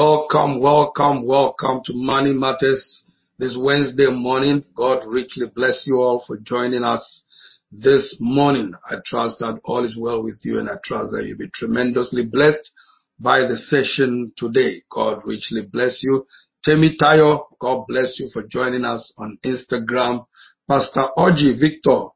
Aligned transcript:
Welcome, 0.00 0.60
welcome, 0.60 1.26
welcome 1.26 1.80
to 1.86 1.92
Money 1.92 2.32
Matters 2.32 3.02
this 3.40 3.58
Wednesday 3.60 4.06
morning. 4.08 4.62
God 4.76 5.04
richly 5.04 5.50
bless 5.52 5.82
you 5.86 5.96
all 5.96 6.22
for 6.24 6.36
joining 6.36 6.84
us 6.84 7.24
this 7.72 8.16
morning. 8.20 8.74
I 8.88 8.98
trust 9.04 9.40
that 9.40 9.58
all 9.64 9.84
is 9.84 9.96
well 9.98 10.22
with 10.22 10.38
you 10.44 10.60
and 10.60 10.68
I 10.70 10.74
trust 10.84 11.10
that 11.10 11.24
you'll 11.26 11.38
be 11.38 11.50
tremendously 11.52 12.26
blessed 12.30 12.70
by 13.18 13.40
the 13.40 13.56
session 13.56 14.32
today. 14.36 14.82
God 14.88 15.22
richly 15.24 15.66
bless 15.66 15.98
you. 16.04 16.28
Temi 16.62 16.96
Tayo, 16.96 17.46
God 17.60 17.86
bless 17.88 18.20
you 18.20 18.30
for 18.32 18.44
joining 18.44 18.84
us 18.84 19.12
on 19.18 19.36
Instagram. 19.44 20.26
Pastor 20.68 21.08
Oji 21.18 21.58
Victor, 21.58 22.10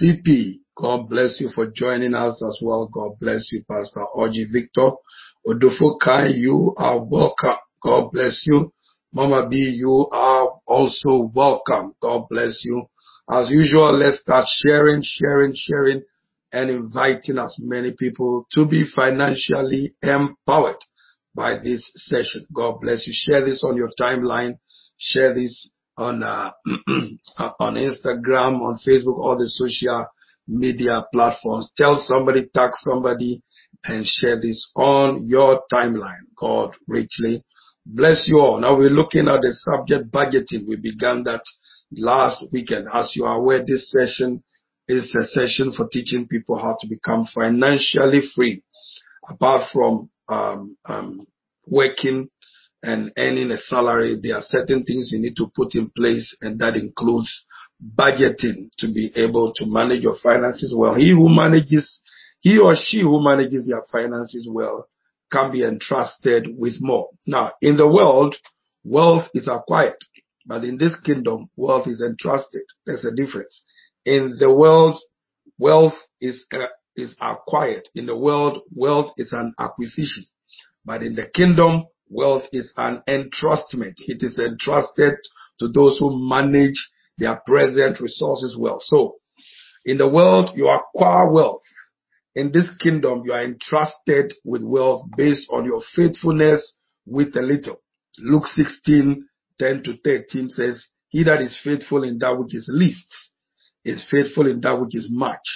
CP, 0.00 0.60
God 0.74 1.10
bless 1.10 1.38
you 1.38 1.50
for 1.54 1.70
joining 1.70 2.14
us 2.14 2.42
as 2.42 2.60
well. 2.62 2.88
God 2.90 3.18
bless 3.20 3.50
you, 3.52 3.62
Pastor 3.70 4.06
Oji 4.16 4.50
Victor. 4.50 4.92
Odufokai, 5.46 6.36
you 6.36 6.74
are 6.76 7.04
welcome. 7.04 7.56
God 7.82 8.10
bless 8.12 8.44
you. 8.46 8.72
Mama 9.12 9.48
B, 9.48 9.56
you 9.56 10.08
are 10.10 10.58
also 10.66 11.30
welcome. 11.34 11.94
God 12.02 12.26
bless 12.28 12.62
you. 12.64 12.84
As 13.30 13.50
usual, 13.50 13.92
let's 13.96 14.20
start 14.20 14.46
sharing, 14.48 15.02
sharing, 15.04 15.52
sharing, 15.54 16.02
and 16.52 16.70
inviting 16.70 17.38
as 17.38 17.54
many 17.60 17.92
people 17.96 18.46
to 18.52 18.66
be 18.66 18.84
financially 18.92 19.94
empowered 20.02 20.82
by 21.34 21.58
this 21.62 21.90
session. 21.94 22.46
God 22.52 22.80
bless 22.80 23.06
you. 23.06 23.12
Share 23.14 23.44
this 23.44 23.62
on 23.62 23.76
your 23.76 23.90
timeline. 24.00 24.54
Share 24.98 25.32
this 25.32 25.70
on 25.96 26.22
uh, 26.22 26.50
on 27.60 27.74
Instagram, 27.74 28.60
on 28.60 28.78
Facebook, 28.86 29.18
all 29.18 29.36
the 29.38 29.48
social 29.48 30.06
media 30.48 31.04
platforms. 31.12 31.70
Tell 31.76 31.96
somebody, 32.04 32.48
tag 32.52 32.70
somebody, 32.74 33.42
and 33.84 34.06
share 34.06 34.36
this 34.40 34.70
on 34.76 35.28
your 35.28 35.62
timeline. 35.72 36.26
God 36.38 36.72
richly 36.86 37.42
bless 37.86 38.26
you 38.28 38.38
all. 38.38 38.60
Now 38.60 38.76
we're 38.76 38.90
looking 38.90 39.28
at 39.28 39.40
the 39.40 39.52
subject 39.52 40.10
budgeting. 40.10 40.68
We 40.68 40.76
began 40.76 41.22
that 41.24 41.42
last 41.92 42.44
weekend. 42.52 42.86
As 42.92 43.12
you 43.14 43.24
are 43.24 43.38
aware, 43.38 43.64
this 43.64 43.90
session 43.90 44.42
is 44.88 45.14
a 45.14 45.24
session 45.24 45.72
for 45.76 45.88
teaching 45.90 46.26
people 46.26 46.58
how 46.58 46.76
to 46.80 46.88
become 46.88 47.26
financially 47.32 48.20
free. 48.34 48.62
Apart 49.32 49.70
from 49.72 50.10
um, 50.28 50.76
um, 50.88 51.26
working 51.66 52.28
and 52.82 53.12
earning 53.16 53.50
a 53.50 53.56
salary, 53.56 54.18
there 54.22 54.36
are 54.36 54.42
certain 54.42 54.84
things 54.84 55.10
you 55.12 55.20
need 55.20 55.36
to 55.36 55.50
put 55.54 55.74
in 55.74 55.90
place, 55.96 56.36
and 56.42 56.60
that 56.60 56.74
includes 56.76 57.44
budgeting 57.98 58.70
to 58.78 58.92
be 58.92 59.10
able 59.16 59.52
to 59.54 59.66
manage 59.66 60.02
your 60.02 60.16
finances 60.22 60.74
well. 60.76 60.94
He 60.94 61.10
who 61.10 61.28
manages, 61.28 62.00
he 62.40 62.58
or 62.58 62.74
she 62.76 63.00
who 63.00 63.22
manages 63.22 63.66
their 63.66 63.82
finances 63.90 64.48
well 64.50 64.88
can 65.32 65.52
be 65.52 65.64
entrusted 65.64 66.46
with 66.56 66.74
more. 66.80 67.10
Now, 67.26 67.52
in 67.60 67.76
the 67.76 67.88
world, 67.88 68.36
wealth 68.84 69.28
is 69.34 69.48
acquired, 69.48 69.96
but 70.46 70.62
in 70.64 70.78
this 70.78 70.96
kingdom, 71.04 71.50
wealth 71.56 71.86
is 71.88 72.00
entrusted. 72.00 72.62
There's 72.86 73.04
a 73.04 73.14
difference. 73.14 73.64
In 74.04 74.36
the 74.38 74.52
world, 74.52 74.98
wealth 75.58 75.94
is 76.20 76.46
uh, 76.52 76.68
is 76.94 77.16
acquired. 77.20 77.88
In 77.94 78.06
the 78.06 78.16
world, 78.16 78.62
wealth 78.74 79.12
is 79.16 79.32
an 79.32 79.54
acquisition. 79.58 80.24
But 80.84 81.02
in 81.02 81.14
the 81.14 81.26
kingdom, 81.34 81.86
wealth 82.08 82.44
is 82.52 82.72
an 82.76 83.02
entrustment. 83.08 83.94
It 84.06 84.18
is 84.20 84.38
entrusted 84.38 85.16
to 85.58 85.68
those 85.68 85.98
who 85.98 86.28
manage 86.28 86.78
their 87.18 87.40
present 87.44 88.00
resources 88.00 88.56
well. 88.58 88.78
So, 88.80 89.16
in 89.84 89.98
the 89.98 90.08
world, 90.08 90.50
you 90.54 90.68
acquire 90.68 91.30
wealth. 91.30 91.62
In 92.36 92.52
this 92.52 92.68
kingdom, 92.80 93.22
you 93.24 93.32
are 93.32 93.42
entrusted 93.42 94.32
with 94.44 94.62
wealth 94.62 95.06
based 95.16 95.48
on 95.50 95.64
your 95.64 95.82
faithfulness 95.96 96.76
with 97.04 97.34
a 97.36 97.42
little. 97.42 97.82
Luke 98.18 98.46
16, 98.46 99.26
10 99.58 99.82
to 99.82 99.96
13 100.04 100.50
says, 100.50 100.86
He 101.08 101.24
that 101.24 101.40
is 101.40 101.58
faithful 101.64 102.04
in 102.04 102.18
that 102.18 102.38
which 102.38 102.54
is 102.54 102.70
least 102.72 103.12
is 103.86 104.06
faithful 104.10 104.46
in 104.50 104.60
that 104.60 104.78
which 104.80 104.94
is 104.94 105.08
much. 105.10 105.46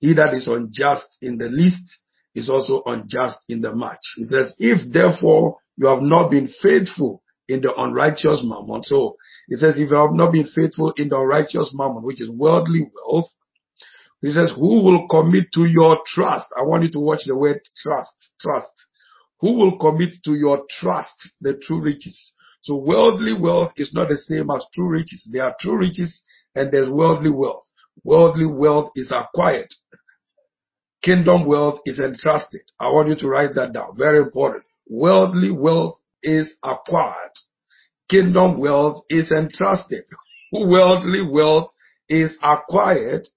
He 0.00 0.14
that 0.14 0.34
is 0.34 0.46
unjust 0.46 1.18
in 1.22 1.38
the 1.38 1.48
least 1.48 2.00
is 2.34 2.50
also 2.50 2.82
unjust 2.86 3.38
in 3.48 3.60
the 3.60 3.74
much. 3.74 4.00
He 4.16 4.24
says, 4.24 4.54
if 4.58 4.92
therefore 4.92 5.56
you 5.76 5.86
have 5.86 6.02
not 6.02 6.30
been 6.30 6.48
faithful 6.60 7.22
in 7.48 7.62
the 7.62 7.74
unrighteous 7.74 8.42
mammon, 8.44 8.82
so 8.82 9.16
he 9.48 9.56
says, 9.56 9.78
if 9.78 9.90
you 9.90 9.96
have 9.96 10.12
not 10.12 10.32
been 10.32 10.46
faithful 10.46 10.92
in 10.96 11.08
the 11.08 11.16
unrighteous 11.16 11.70
mammon, 11.72 12.02
which 12.02 12.20
is 12.20 12.30
worldly 12.30 12.90
wealth, 12.94 13.30
he 14.20 14.30
says, 14.30 14.52
who 14.56 14.82
will 14.82 15.06
commit 15.08 15.46
to 15.54 15.64
your 15.64 15.98
trust? 16.06 16.46
I 16.56 16.62
want 16.62 16.82
you 16.82 16.90
to 16.92 17.00
watch 17.00 17.22
the 17.26 17.36
word 17.36 17.60
trust, 17.76 18.32
trust. 18.40 18.72
Who 19.40 19.52
will 19.52 19.78
commit 19.78 20.16
to 20.24 20.34
your 20.34 20.64
trust 20.80 21.30
the 21.40 21.60
true 21.62 21.80
riches? 21.80 22.32
So 22.62 22.76
worldly 22.76 23.34
wealth 23.38 23.72
is 23.76 23.94
not 23.94 24.08
the 24.08 24.16
same 24.16 24.50
as 24.50 24.66
true 24.74 24.88
riches. 24.88 25.28
There 25.32 25.44
are 25.44 25.54
true 25.60 25.78
riches 25.78 26.22
and 26.54 26.72
there's 26.72 26.90
worldly 26.90 27.30
wealth. 27.30 27.64
Worldly 28.02 28.46
wealth 28.46 28.90
is 28.96 29.12
acquired. 29.14 29.68
Kingdom 31.02 31.46
wealth 31.46 31.80
is 31.84 32.00
entrusted. 32.00 32.62
I 32.80 32.90
want 32.90 33.08
you 33.08 33.16
to 33.16 33.28
write 33.28 33.54
that 33.54 33.72
down. 33.72 33.96
Very 33.96 34.18
important. 34.18 34.64
Worldly 34.88 35.52
wealth 35.52 35.98
is 36.22 36.52
acquired. 36.64 37.30
Kingdom 38.10 38.58
wealth 38.58 39.04
is 39.08 39.30
entrusted. 39.30 40.04
Worldly 40.52 41.28
wealth 41.30 41.70
is 42.08 42.36
acquired. 42.42 43.28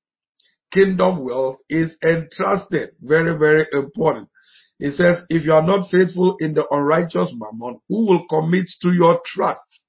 Kingdom 0.72 1.24
wealth 1.26 1.60
is 1.70 1.98
entrusted. 2.04 2.92
Very, 3.02 3.38
very 3.38 3.66
important. 3.74 4.30
It 4.80 4.94
says, 4.94 5.24
if 5.30 5.46
you 5.46 5.54
are 5.54 5.66
not 5.66 5.90
faithful 5.92 6.38
in 6.40 6.54
the 6.54 6.66
unrighteous 6.72 7.36
mammon, 7.36 7.80
who 7.88 8.08
will 8.08 8.26
commit 8.28 8.66
to 8.82 8.92
your 8.92 9.20
trust 9.26 9.82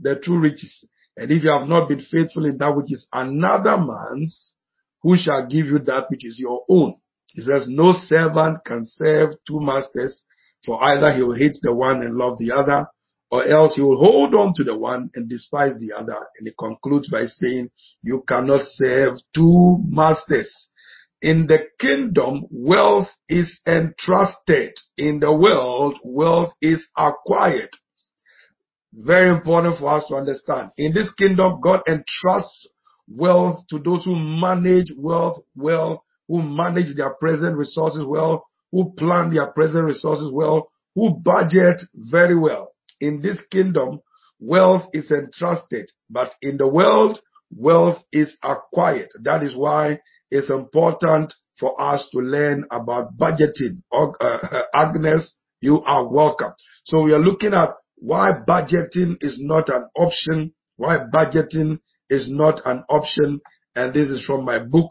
the 0.00 0.18
true 0.18 0.40
riches? 0.40 0.88
And 1.16 1.30
if 1.30 1.44
you 1.44 1.54
have 1.56 1.68
not 1.68 1.88
been 1.88 2.00
faithful 2.00 2.44
in 2.44 2.58
that 2.58 2.74
which 2.76 2.92
is 2.92 3.06
another 3.12 3.76
man's, 3.76 4.56
who 5.02 5.16
shall 5.16 5.46
give 5.46 5.66
you 5.66 5.78
that 5.80 6.06
which 6.10 6.24
is 6.24 6.36
your 6.38 6.64
own? 6.68 6.96
He 7.32 7.42
says, 7.42 7.66
no 7.68 7.92
servant 7.92 8.58
can 8.64 8.82
serve 8.84 9.34
two 9.46 9.60
masters, 9.60 10.24
for 10.64 10.82
either 10.82 11.12
he 11.12 11.22
will 11.22 11.36
hate 11.36 11.58
the 11.62 11.74
one 11.74 12.00
and 12.00 12.14
love 12.14 12.38
the 12.38 12.52
other, 12.52 12.88
or 13.34 13.44
else 13.48 13.76
you 13.76 13.82
will 13.82 13.98
hold 13.98 14.32
on 14.32 14.54
to 14.54 14.62
the 14.62 14.78
one 14.78 15.10
and 15.16 15.28
despise 15.28 15.72
the 15.80 15.92
other. 15.92 16.24
And 16.38 16.46
he 16.46 16.52
concludes 16.56 17.10
by 17.10 17.24
saying, 17.26 17.68
you 18.00 18.22
cannot 18.28 18.60
serve 18.66 19.14
two 19.34 19.78
masters. 19.88 20.70
In 21.20 21.48
the 21.48 21.64
kingdom, 21.80 22.44
wealth 22.52 23.08
is 23.28 23.60
entrusted. 23.66 24.74
In 24.96 25.18
the 25.18 25.34
world, 25.34 25.98
wealth 26.04 26.52
is 26.62 26.86
acquired. 26.96 27.70
Very 28.92 29.30
important 29.30 29.80
for 29.80 29.92
us 29.92 30.06
to 30.10 30.14
understand. 30.14 30.70
In 30.78 30.94
this 30.94 31.12
kingdom, 31.14 31.60
God 31.60 31.80
entrusts 31.88 32.68
wealth 33.08 33.56
to 33.70 33.80
those 33.80 34.04
who 34.04 34.14
manage 34.14 34.92
wealth 34.96 35.42
well, 35.56 36.04
who 36.28 36.40
manage 36.40 36.94
their 36.94 37.14
present 37.18 37.58
resources 37.58 38.04
well, 38.06 38.46
who 38.70 38.92
plan 38.96 39.34
their 39.34 39.48
present 39.48 39.86
resources 39.86 40.30
well, 40.32 40.70
who 40.94 41.10
budget 41.10 41.82
very 41.96 42.38
well. 42.38 42.73
In 43.04 43.20
this 43.20 43.36
kingdom, 43.50 44.00
wealth 44.40 44.84
is 44.94 45.12
entrusted, 45.12 45.90
but 46.08 46.32
in 46.40 46.56
the 46.56 46.66
world, 46.66 47.20
wealth 47.54 48.02
is 48.12 48.34
acquired. 48.42 49.10
That 49.24 49.42
is 49.42 49.54
why 49.54 50.00
it's 50.30 50.48
important 50.48 51.34
for 51.60 51.78
us 51.78 52.08
to 52.12 52.18
learn 52.20 52.64
about 52.70 53.18
budgeting. 53.18 53.82
Uh, 53.92 54.38
Agnes, 54.74 55.36
you 55.60 55.82
are 55.82 56.10
welcome. 56.10 56.52
So 56.84 57.02
we 57.02 57.12
are 57.12 57.18
looking 57.18 57.52
at 57.52 57.74
why 57.96 58.30
budgeting 58.48 59.16
is 59.20 59.36
not 59.38 59.68
an 59.68 59.84
option, 59.94 60.54
why 60.78 60.96
budgeting 61.12 61.80
is 62.08 62.26
not 62.30 62.62
an 62.64 62.84
option. 62.88 63.38
And 63.76 63.92
this 63.92 64.08
is 64.08 64.24
from 64.24 64.46
my 64.46 64.60
book, 64.60 64.88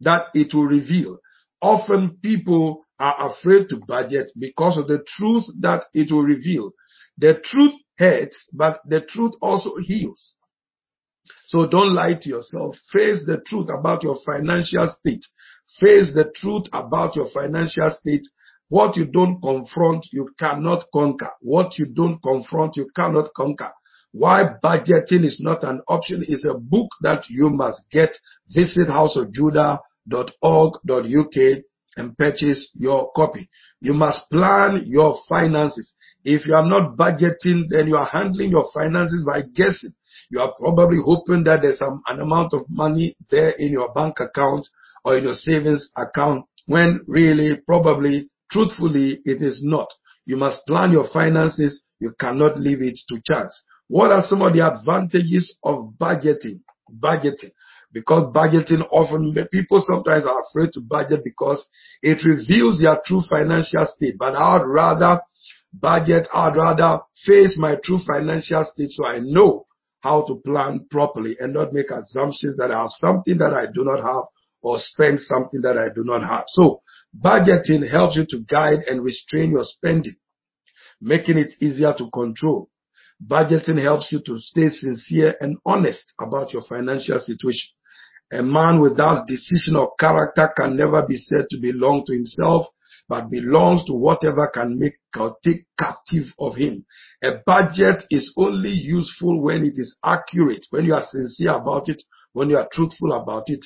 that 0.00 0.26
it 0.34 0.54
will 0.54 0.66
reveal. 0.66 1.18
Often 1.60 2.18
people 2.22 2.84
are 2.98 3.30
afraid 3.30 3.68
to 3.68 3.80
budget 3.86 4.26
because 4.38 4.78
of 4.78 4.88
the 4.88 5.04
truth 5.16 5.44
that 5.60 5.84
it 5.94 6.12
will 6.12 6.22
reveal. 6.22 6.72
The 7.18 7.40
truth 7.42 7.72
hurts, 7.98 8.48
but 8.52 8.80
the 8.86 9.00
truth 9.00 9.32
also 9.40 9.70
heals. 9.82 10.34
So 11.46 11.66
don't 11.66 11.94
lie 11.94 12.14
to 12.20 12.28
yourself. 12.28 12.76
Face 12.92 13.24
the 13.26 13.42
truth 13.46 13.68
about 13.76 14.02
your 14.02 14.18
financial 14.24 14.94
state. 14.98 15.24
Face 15.80 16.12
the 16.14 16.30
truth 16.34 16.66
about 16.72 17.16
your 17.16 17.28
financial 17.28 17.90
state 17.90 18.26
what 18.68 18.96
you 18.96 19.06
don't 19.06 19.40
confront, 19.40 20.06
you 20.12 20.28
cannot 20.38 20.84
conquer. 20.92 21.30
What 21.40 21.78
you 21.78 21.86
don't 21.86 22.20
confront, 22.20 22.76
you 22.76 22.90
cannot 22.96 23.32
conquer. 23.34 23.70
Why 24.12 24.44
budgeting 24.62 25.24
is 25.24 25.38
not 25.40 25.62
an 25.62 25.82
option 25.86 26.24
is 26.26 26.44
a 26.44 26.58
book 26.58 26.88
that 27.02 27.28
you 27.28 27.48
must 27.50 27.82
get. 27.92 28.10
Visit 28.48 28.88
houseofjudah.org.uk 28.88 31.62
and 31.98 32.18
purchase 32.18 32.68
your 32.74 33.10
copy. 33.14 33.48
You 33.80 33.94
must 33.94 34.28
plan 34.30 34.82
your 34.86 35.16
finances. 35.28 35.94
If 36.24 36.46
you 36.46 36.54
are 36.54 36.66
not 36.66 36.96
budgeting, 36.96 37.68
then 37.68 37.86
you 37.86 37.96
are 37.96 38.06
handling 38.06 38.50
your 38.50 38.66
finances 38.74 39.22
by 39.24 39.42
guessing. 39.54 39.92
You 40.28 40.40
are 40.40 40.54
probably 40.58 40.98
hoping 40.98 41.44
that 41.44 41.62
there's 41.62 41.78
some, 41.78 42.02
an 42.08 42.20
amount 42.20 42.52
of 42.52 42.68
money 42.68 43.16
there 43.30 43.50
in 43.50 43.70
your 43.70 43.92
bank 43.92 44.18
account 44.18 44.68
or 45.04 45.16
in 45.16 45.24
your 45.24 45.34
savings 45.34 45.90
account 45.96 46.44
when 46.66 47.00
really 47.06 47.60
probably 47.66 48.28
Truthfully, 48.50 49.20
it 49.24 49.42
is 49.42 49.60
not. 49.62 49.88
You 50.24 50.36
must 50.36 50.64
plan 50.66 50.92
your 50.92 51.08
finances. 51.12 51.82
You 51.98 52.12
cannot 52.18 52.58
leave 52.60 52.82
it 52.82 52.98
to 53.08 53.20
chance. 53.24 53.62
What 53.88 54.10
are 54.12 54.22
some 54.28 54.42
of 54.42 54.52
the 54.52 54.66
advantages 54.66 55.56
of 55.64 55.94
budgeting? 55.98 56.60
Budgeting. 56.90 57.50
Because 57.92 58.32
budgeting 58.34 58.86
often, 58.90 59.34
people 59.50 59.82
sometimes 59.86 60.24
are 60.24 60.42
afraid 60.42 60.72
to 60.74 60.80
budget 60.80 61.22
because 61.24 61.66
it 62.02 62.24
reveals 62.24 62.80
their 62.80 63.00
true 63.04 63.22
financial 63.28 63.86
state. 63.86 64.16
But 64.18 64.34
I'd 64.34 64.64
rather 64.64 65.22
budget, 65.72 66.28
I'd 66.32 66.56
rather 66.56 67.00
face 67.24 67.56
my 67.58 67.76
true 67.82 68.00
financial 68.06 68.64
state 68.64 68.90
so 68.90 69.06
I 69.06 69.20
know 69.20 69.66
how 70.00 70.26
to 70.26 70.36
plan 70.44 70.86
properly 70.90 71.36
and 71.40 71.54
not 71.54 71.72
make 71.72 71.90
assumptions 71.90 72.56
that 72.58 72.70
I 72.70 72.82
have 72.82 72.90
something 72.90 73.38
that 73.38 73.54
I 73.54 73.66
do 73.66 73.82
not 73.82 74.02
have 74.02 74.24
or 74.62 74.78
spend 74.78 75.20
something 75.20 75.60
that 75.62 75.78
I 75.78 75.88
do 75.94 76.02
not 76.04 76.22
have. 76.22 76.44
So 76.48 76.82
Budgeting 77.22 77.88
helps 77.90 78.16
you 78.16 78.26
to 78.28 78.40
guide 78.40 78.80
and 78.88 79.02
restrain 79.02 79.52
your 79.52 79.64
spending, 79.64 80.16
making 81.00 81.38
it 81.38 81.54
easier 81.60 81.94
to 81.96 82.10
control. 82.10 82.68
Budgeting 83.24 83.80
helps 83.80 84.12
you 84.12 84.20
to 84.26 84.38
stay 84.38 84.68
sincere 84.68 85.34
and 85.40 85.56
honest 85.64 86.12
about 86.20 86.52
your 86.52 86.62
financial 86.62 87.18
situation. 87.18 87.70
A 88.32 88.42
man 88.42 88.80
without 88.80 89.26
decision 89.26 89.76
or 89.76 89.94
character 89.98 90.52
can 90.54 90.76
never 90.76 91.06
be 91.06 91.16
said 91.16 91.46
to 91.48 91.58
belong 91.58 92.04
to 92.06 92.12
himself, 92.12 92.66
but 93.08 93.30
belongs 93.30 93.84
to 93.84 93.94
whatever 93.94 94.50
can 94.52 94.78
make 94.78 94.98
or 95.18 95.36
take 95.42 95.64
captive 95.78 96.26
of 96.38 96.56
him. 96.56 96.84
A 97.22 97.36
budget 97.46 98.02
is 98.10 98.34
only 98.36 98.72
useful 98.72 99.40
when 99.40 99.64
it 99.64 99.74
is 99.76 99.96
accurate, 100.04 100.66
when 100.70 100.84
you 100.84 100.94
are 100.94 101.04
sincere 101.04 101.52
about 101.52 101.88
it, 101.88 102.02
when 102.32 102.50
you 102.50 102.58
are 102.58 102.68
truthful 102.70 103.12
about 103.12 103.44
it, 103.46 103.64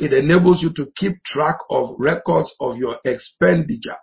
it 0.00 0.12
enables 0.12 0.62
you 0.62 0.72
to 0.74 0.90
keep 0.96 1.22
track 1.24 1.56
of 1.70 1.94
records 1.98 2.54
of 2.60 2.76
your 2.76 2.96
expenditure. 3.04 3.96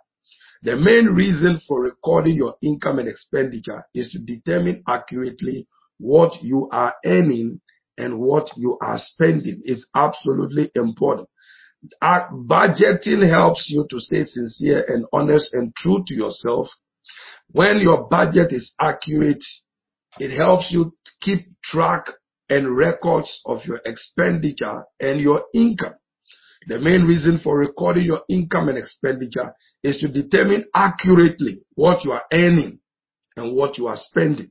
The 0.62 0.76
main 0.76 1.14
reason 1.14 1.60
for 1.68 1.82
recording 1.82 2.34
your 2.34 2.54
income 2.62 2.98
and 2.98 3.08
expenditure 3.08 3.84
is 3.94 4.10
to 4.12 4.18
determine 4.18 4.82
accurately 4.88 5.66
what 5.98 6.42
you 6.42 6.68
are 6.72 6.94
earning 7.04 7.60
and 7.98 8.18
what 8.18 8.48
you 8.56 8.78
are 8.82 8.98
spending. 8.98 9.60
It's 9.64 9.86
absolutely 9.94 10.70
important. 10.74 11.28
Budgeting 12.02 13.28
helps 13.28 13.68
you 13.68 13.86
to 13.90 14.00
stay 14.00 14.24
sincere 14.24 14.84
and 14.88 15.04
honest 15.12 15.52
and 15.52 15.74
true 15.76 16.02
to 16.06 16.14
yourself. 16.14 16.68
When 17.50 17.78
your 17.80 18.08
budget 18.08 18.52
is 18.52 18.72
accurate, 18.80 19.44
it 20.18 20.34
helps 20.34 20.72
you 20.72 20.96
keep 21.20 21.40
track 21.62 22.06
and 22.48 22.76
records 22.76 23.40
of 23.46 23.64
your 23.64 23.80
expenditure 23.84 24.84
and 25.00 25.20
your 25.20 25.44
income. 25.54 25.94
The 26.66 26.80
main 26.80 27.04
reason 27.04 27.40
for 27.42 27.58
recording 27.58 28.04
your 28.04 28.22
income 28.28 28.68
and 28.68 28.78
expenditure 28.78 29.54
is 29.82 29.98
to 29.98 30.08
determine 30.08 30.64
accurately 30.74 31.62
what 31.74 32.04
you 32.04 32.12
are 32.12 32.24
earning 32.32 32.80
and 33.36 33.54
what 33.54 33.76
you 33.76 33.86
are 33.86 33.98
spending. 33.98 34.50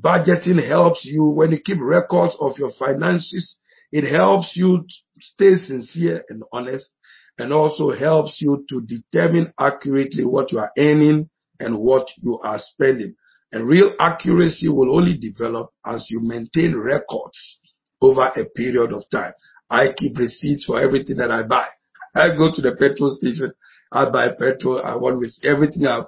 Budgeting 0.00 0.66
helps 0.66 1.04
you 1.04 1.24
when 1.24 1.52
you 1.52 1.60
keep 1.64 1.78
records 1.80 2.36
of 2.40 2.58
your 2.58 2.72
finances. 2.76 3.56
It 3.92 4.10
helps 4.10 4.56
you 4.56 4.84
stay 5.20 5.54
sincere 5.54 6.24
and 6.28 6.42
honest 6.52 6.90
and 7.38 7.52
also 7.52 7.90
helps 7.90 8.38
you 8.40 8.64
to 8.68 8.80
determine 8.80 9.52
accurately 9.60 10.24
what 10.24 10.50
you 10.50 10.58
are 10.58 10.72
earning 10.76 11.30
and 11.60 11.78
what 11.78 12.08
you 12.20 12.38
are 12.42 12.58
spending. 12.58 13.14
And 13.52 13.66
real 13.66 13.94
accuracy 13.98 14.68
will 14.68 14.94
only 14.96 15.16
develop 15.16 15.70
as 15.84 16.06
you 16.10 16.20
maintain 16.22 16.76
records 16.76 17.60
over 18.00 18.22
a 18.22 18.44
period 18.54 18.92
of 18.92 19.02
time. 19.10 19.32
I 19.70 19.88
keep 19.96 20.18
receipts 20.18 20.66
for 20.66 20.80
everything 20.80 21.16
that 21.18 21.30
I 21.30 21.42
buy. 21.44 21.66
I 22.14 22.36
go 22.36 22.50
to 22.54 22.60
the 22.60 22.76
petrol 22.76 23.10
station. 23.10 23.52
I 23.92 24.10
buy 24.10 24.28
petrol. 24.38 24.82
I 24.82 24.96
want 24.96 25.18
with 25.20 25.34
everything 25.44 25.86
I, 25.86 26.02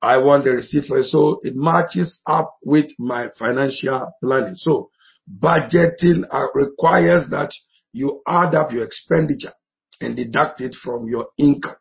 I 0.00 0.18
want 0.18 0.44
the 0.44 0.52
receipt 0.52 0.86
for. 0.86 1.02
So 1.02 1.40
it 1.42 1.54
matches 1.56 2.20
up 2.26 2.56
with 2.64 2.86
my 2.98 3.28
financial 3.38 4.10
planning. 4.22 4.54
So 4.56 4.90
budgeting 5.28 6.24
uh, 6.30 6.46
requires 6.54 7.28
that 7.30 7.52
you 7.92 8.22
add 8.26 8.54
up 8.54 8.72
your 8.72 8.84
expenditure 8.84 9.52
and 10.00 10.16
deduct 10.16 10.60
it 10.60 10.74
from 10.82 11.06
your 11.08 11.28
income. 11.36 11.76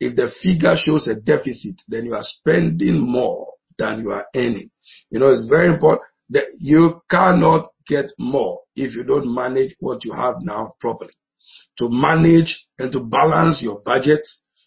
If 0.00 0.16
the 0.16 0.30
figure 0.42 0.74
shows 0.76 1.06
a 1.08 1.20
deficit, 1.20 1.82
then 1.88 2.06
you 2.06 2.14
are 2.14 2.24
spending 2.24 3.00
more 3.00 3.49
than 3.80 4.02
you 4.02 4.12
are 4.12 4.26
earning. 4.36 4.70
You 5.10 5.18
know, 5.18 5.30
it's 5.30 5.48
very 5.48 5.72
important 5.72 6.02
that 6.30 6.44
you 6.58 7.00
cannot 7.10 7.68
get 7.88 8.06
more 8.18 8.60
if 8.76 8.94
you 8.94 9.02
don't 9.04 9.34
manage 9.34 9.74
what 9.80 10.04
you 10.04 10.12
have 10.12 10.36
now 10.40 10.74
properly. 10.78 11.12
To 11.78 11.88
manage 11.88 12.66
and 12.78 12.92
to 12.92 13.00
balance 13.00 13.60
your 13.62 13.80
budget, 13.84 14.20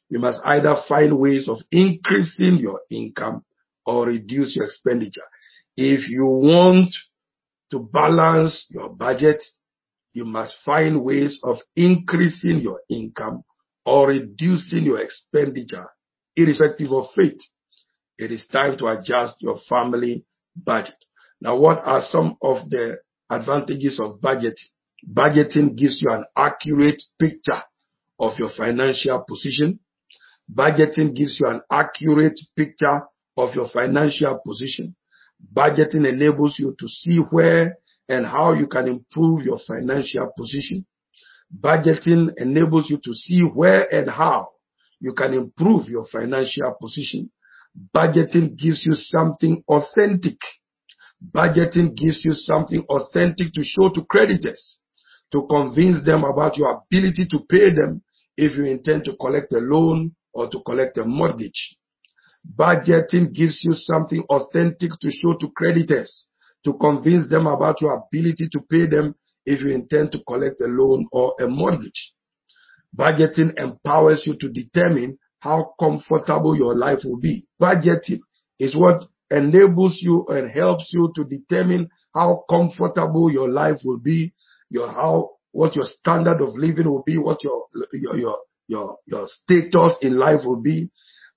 you 0.10 0.20
must 0.20 0.40
either 0.46 0.76
find 0.88 1.18
ways 1.20 1.48
of 1.48 1.58
increasing 1.72 2.58
your 2.60 2.82
income 2.92 3.46
or 3.86 4.08
reduce 4.08 4.56
your 4.56 4.66
expenditure. 4.66 5.28
If 5.78 6.10
you 6.10 6.26
want 6.26 6.94
to 7.72 7.80
balance 7.80 8.66
your 8.70 8.90
budget, 8.90 9.42
you 10.14 10.26
must 10.26 10.56
find 10.66 11.04
ways 11.04 11.40
of 11.44 11.58
increasing 11.76 12.62
your 12.62 12.82
income 12.90 13.44
or 13.86 14.08
reducing 14.08 14.84
your 14.84 15.02
expenditure, 15.02 15.88
irrespective 16.36 16.92
of 16.92 17.06
faith 17.16 17.40
it 18.24 18.32
is 18.32 18.48
time 18.52 18.78
to 18.78 18.88
adjust 18.88 19.36
your 19.40 19.58
family 19.68 20.24
budget. 20.56 20.96
Now, 21.42 21.58
what 21.58 21.80
are 21.84 22.02
some 22.02 22.38
of 22.42 22.70
the 22.70 23.00
advantages 23.30 24.00
of 24.02 24.22
budgeting? 24.22 24.72
Budgeting 25.12 25.76
gives 25.76 26.02
you 26.02 26.10
an 26.10 26.26
accurate 26.38 27.02
picture 27.20 27.62
of 28.20 28.40
your 28.40 28.50
financial 28.56 29.26
position. 29.28 29.80
Budgeting 30.52 31.14
gives 31.14 31.38
you 31.42 31.50
an 31.50 31.62
accurate 31.70 32.40
picture 32.56 33.02
of 33.36 33.54
your 33.56 33.68
financial 33.68 34.40
position. 34.46 34.96
Budgeting 35.54 36.08
enables 36.08 36.58
you 36.58 36.74
to 36.80 36.88
see 36.88 37.18
where 37.18 37.78
and 38.08 38.26
how 38.26 38.54
you 38.54 38.68
can 38.68 38.88
improve 38.88 39.44
your 39.44 39.60
financial 39.68 40.32
position. 40.38 40.86
Budgeting 41.60 42.30
enables 42.38 42.90
you 42.90 43.00
to 43.04 43.14
see 43.14 43.42
where 43.42 43.94
and 43.94 44.10
how 44.10 44.50
you 45.02 45.14
can 45.14 45.34
improve 45.34 45.90
your 45.90 46.06
financial 46.10 46.78
position. 46.80 47.30
Budgeting 47.96 48.56
gives 48.58 48.86
you 48.86 48.94
something 48.94 49.64
authentic. 49.68 50.38
Budgeting 51.34 51.96
gives 51.96 52.24
you 52.24 52.34
something 52.34 52.86
authentic 52.90 53.54
to 53.54 53.64
show 53.64 53.90
to 53.90 54.04
creditors, 54.06 54.80
to 55.32 55.48
convince 55.50 56.04
them 56.06 56.24
about 56.24 56.58
your 56.58 56.70
ability 56.84 57.26
to 57.32 57.40
pay 57.50 57.74
them 57.74 58.04
if 58.38 58.56
you 58.58 58.66
intend 58.66 59.06
to 59.06 59.16
collect 59.16 59.54
a 59.54 59.60
loan 59.60 60.16
or 60.34 60.50
to 60.50 60.60
collect 60.66 60.98
a 60.98 61.04
mortgage. 61.04 61.78
Budgeting 62.58 63.34
gives 63.34 63.64
you 63.64 63.74
something 63.74 64.24
authentic 64.30 64.92
to 65.02 65.10
show 65.10 65.34
to 65.38 65.50
creditors, 65.56 66.30
to 66.66 66.74
convince 66.74 67.30
them 67.30 67.48
about 67.48 67.82
your 67.82 67.94
ability 67.94 68.50
to 68.52 68.60
pay 68.70 68.86
them 68.86 69.16
if 69.46 69.62
you 69.62 69.74
intend 69.74 70.12
to 70.12 70.20
collect 70.28 70.62
a 70.62 70.68
loan 70.68 71.08
or 71.12 71.34
a 71.40 71.48
mortgage. 71.48 72.14
Budgeting 72.96 73.58
empowers 73.58 74.28
you 74.28 74.36
to 74.40 74.50
determine 74.50 75.18
how 75.44 75.74
comfortable 75.78 76.56
your 76.56 76.74
life 76.74 77.00
will 77.04 77.20
be. 77.20 77.46
Budgeting 77.62 78.20
is 78.60 78.78
what 78.78 79.04
enables 79.30 80.00
you 80.02 80.26
and 80.30 80.50
helps 80.50 80.92
you 80.94 81.12
to 81.16 81.26
determine 81.26 81.90
how 82.16 82.46
comfortable 82.50 83.30
your 83.30 83.50
life 83.50 83.82
will 83.84 84.00
be, 84.00 84.34
your 84.70 84.88
how 84.88 85.32
what 85.52 85.76
your 85.76 85.84
standard 85.86 86.40
of 86.42 86.56
living 86.56 86.90
will 86.90 87.04
be, 87.06 87.18
what 87.18 87.44
your 87.44 87.66
your 87.92 88.16
your 88.16 88.38
your, 88.70 88.98
your 89.06 89.26
status 89.28 89.98
in 90.02 90.18
life 90.18 90.46
will 90.46 90.62
be, 90.62 90.90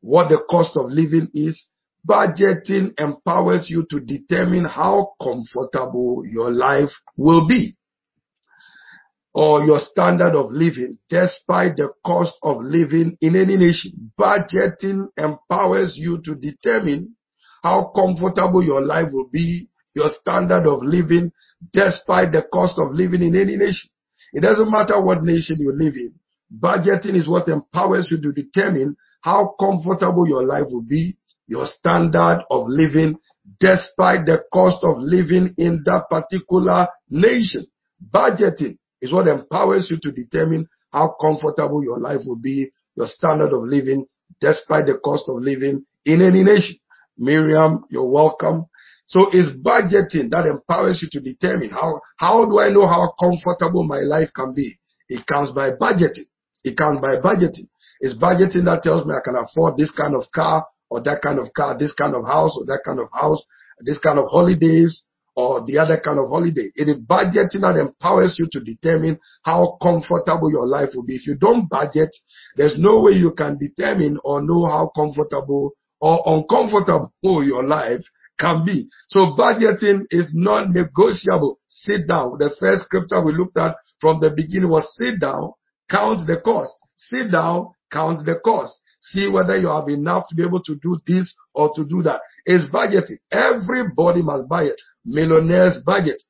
what 0.02 0.28
the 0.28 0.38
cost 0.48 0.76
of 0.76 0.86
living 0.88 1.28
is. 1.34 1.66
Budgeting 2.08 2.92
empowers 3.00 3.68
you 3.68 3.84
to 3.90 3.98
determine 3.98 4.64
how 4.64 5.14
comfortable 5.20 6.22
your 6.24 6.52
life 6.52 6.90
will 7.16 7.48
be 7.48 7.76
or 9.36 9.62
your 9.66 9.78
standard 9.78 10.34
of 10.34 10.46
living 10.50 10.96
despite 11.10 11.76
the 11.76 11.92
cost 12.06 12.32
of 12.42 12.56
living 12.62 13.18
in 13.20 13.36
any 13.36 13.54
nation. 13.54 14.10
Budgeting 14.18 15.08
empowers 15.18 15.92
you 15.94 16.22
to 16.24 16.34
determine 16.34 17.14
how 17.62 17.92
comfortable 17.94 18.64
your 18.64 18.80
life 18.80 19.08
will 19.12 19.28
be, 19.30 19.68
your 19.94 20.08
standard 20.08 20.66
of 20.66 20.78
living 20.82 21.30
despite 21.74 22.32
the 22.32 22.44
cost 22.50 22.78
of 22.78 22.92
living 22.92 23.20
in 23.20 23.36
any 23.36 23.56
nation. 23.56 23.90
It 24.32 24.40
doesn't 24.40 24.70
matter 24.70 25.04
what 25.04 25.22
nation 25.22 25.56
you 25.60 25.70
live 25.70 25.94
in. 25.96 26.14
Budgeting 26.58 27.14
is 27.14 27.28
what 27.28 27.48
empowers 27.48 28.08
you 28.10 28.18
to 28.22 28.32
determine 28.32 28.96
how 29.20 29.54
comfortable 29.60 30.26
your 30.26 30.44
life 30.44 30.66
will 30.70 30.86
be, 30.88 31.18
your 31.46 31.66
standard 31.66 32.42
of 32.50 32.64
living 32.68 33.18
despite 33.60 34.24
the 34.24 34.38
cost 34.50 34.82
of 34.82 34.96
living 34.98 35.52
in 35.58 35.82
that 35.84 36.04
particular 36.08 36.88
nation. 37.10 37.66
Budgeting 38.14 38.78
is 39.00 39.12
what 39.12 39.28
empowers 39.28 39.88
you 39.90 39.98
to 40.02 40.12
determine 40.12 40.66
how 40.92 41.14
comfortable 41.20 41.82
your 41.82 41.98
life 41.98 42.20
will 42.26 42.40
be, 42.40 42.70
your 42.96 43.06
standard 43.06 43.52
of 43.52 43.62
living, 43.64 44.06
despite 44.40 44.86
the 44.86 44.98
cost 45.04 45.24
of 45.28 45.36
living 45.42 45.84
in 46.04 46.22
any 46.22 46.42
nation. 46.42 46.76
Miriam, 47.18 47.84
you're 47.90 48.08
welcome. 48.08 48.66
So 49.06 49.26
it's 49.30 49.52
budgeting 49.62 50.30
that 50.30 50.46
empowers 50.50 51.00
you 51.02 51.08
to 51.12 51.20
determine 51.20 51.70
how, 51.70 52.00
how 52.18 52.44
do 52.44 52.58
I 52.58 52.70
know 52.70 52.86
how 52.86 53.12
comfortable 53.20 53.84
my 53.84 54.00
life 54.00 54.30
can 54.34 54.52
be? 54.54 54.74
It 55.08 55.26
comes 55.26 55.52
by 55.52 55.70
budgeting. 55.70 56.26
It 56.64 56.76
comes 56.76 57.00
by 57.00 57.16
budgeting. 57.22 57.70
It's 58.00 58.18
budgeting 58.18 58.64
that 58.66 58.82
tells 58.82 59.06
me 59.06 59.14
I 59.14 59.22
can 59.24 59.36
afford 59.36 59.76
this 59.76 59.92
kind 59.92 60.14
of 60.14 60.24
car 60.34 60.66
or 60.90 61.02
that 61.02 61.22
kind 61.22 61.38
of 61.38 61.52
car, 61.54 61.78
this 61.78 61.94
kind 61.94 62.14
of 62.14 62.24
house 62.24 62.56
or 62.58 62.66
that 62.66 62.82
kind 62.84 62.98
of 62.98 63.08
house, 63.12 63.42
this 63.80 63.98
kind 63.98 64.18
of 64.18 64.26
holidays, 64.28 65.04
or 65.36 65.64
the 65.66 65.78
other 65.78 66.00
kind 66.02 66.18
of 66.18 66.28
holiday. 66.28 66.72
It 66.74 66.88
is 66.88 66.96
budgeting 66.96 67.60
that 67.60 67.76
empowers 67.76 68.36
you 68.38 68.48
to 68.52 68.60
determine 68.60 69.18
how 69.42 69.76
comfortable 69.82 70.50
your 70.50 70.66
life 70.66 70.90
will 70.94 71.04
be. 71.04 71.16
If 71.16 71.26
you 71.26 71.36
don't 71.36 71.68
budget, 71.68 72.10
there's 72.56 72.78
no 72.78 73.00
way 73.00 73.12
you 73.12 73.32
can 73.32 73.58
determine 73.58 74.18
or 74.24 74.40
know 74.40 74.64
how 74.64 74.90
comfortable 74.96 75.72
or 76.00 76.22
uncomfortable 76.24 77.44
your 77.44 77.62
life 77.62 78.00
can 78.38 78.64
be. 78.64 78.88
So 79.08 79.36
budgeting 79.38 80.04
is 80.10 80.32
non-negotiable. 80.34 81.58
Sit 81.68 82.08
down. 82.08 82.38
The 82.38 82.54
first 82.58 82.84
scripture 82.84 83.22
we 83.22 83.32
looked 83.32 83.58
at 83.58 83.76
from 84.00 84.20
the 84.20 84.30
beginning 84.30 84.70
was 84.70 84.90
sit 84.96 85.20
down, 85.20 85.52
count 85.90 86.26
the 86.26 86.38
cost. 86.42 86.74
Sit 86.96 87.30
down, 87.30 87.68
count 87.92 88.24
the 88.24 88.36
cost. 88.42 88.80
See 89.00 89.28
whether 89.28 89.56
you 89.56 89.68
have 89.68 89.88
enough 89.88 90.28
to 90.28 90.34
be 90.34 90.42
able 90.42 90.62
to 90.62 90.76
do 90.82 90.98
this 91.06 91.34
or 91.54 91.70
to 91.76 91.84
do 91.84 92.02
that. 92.02 92.20
It's 92.44 92.68
budgeting. 92.70 93.18
Everybody 93.30 94.22
must 94.22 94.48
budget 94.48 94.80
millionaires 95.06 95.78
budget, 95.86 96.22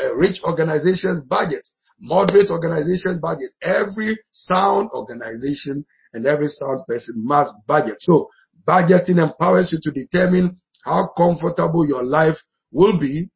uh, 0.00 0.14
rich 0.14 0.40
organizations 0.44 1.24
budget, 1.24 1.66
moderate 2.00 2.50
organizations' 2.50 3.20
budget. 3.20 3.50
Every 3.62 4.18
sound 4.30 4.90
organization 4.92 5.84
and 6.12 6.26
every 6.26 6.48
sound 6.48 6.86
person 6.86 7.14
must 7.16 7.52
budget. 7.66 7.96
So 8.00 8.28
budgeting 8.66 9.22
empowers 9.22 9.72
you 9.72 9.78
to 9.82 9.90
determine 9.90 10.60
how 10.84 11.08
comfortable 11.16 11.86
your 11.86 12.04
life 12.04 12.36
will 12.70 12.98
be, 12.98 13.30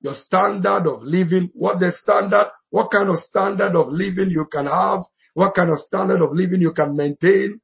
your 0.00 0.14
standard 0.14 0.86
of 0.86 1.02
living, 1.02 1.50
what 1.54 1.80
the 1.80 1.92
standard, 1.92 2.50
what 2.70 2.90
kind 2.90 3.08
of 3.08 3.16
standard 3.16 3.74
of 3.74 3.88
living 3.88 4.30
you 4.30 4.46
can 4.52 4.66
have, 4.66 5.00
what 5.34 5.54
kind 5.54 5.70
of 5.70 5.78
standard 5.78 6.22
of 6.22 6.32
living 6.32 6.60
you 6.60 6.72
can 6.72 6.96
maintain. 6.96 7.60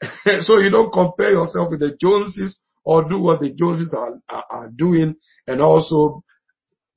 so 0.42 0.58
you 0.58 0.70
don't 0.70 0.92
compare 0.92 1.32
yourself 1.32 1.70
with 1.70 1.80
the 1.80 1.96
Joneses 2.00 2.58
or 2.84 3.08
do 3.08 3.20
what 3.20 3.40
the 3.40 3.52
Joneses 3.52 3.94
are, 3.96 4.18
are, 4.28 4.44
are 4.50 4.70
doing. 4.70 5.14
And 5.46 5.60
also 5.60 6.22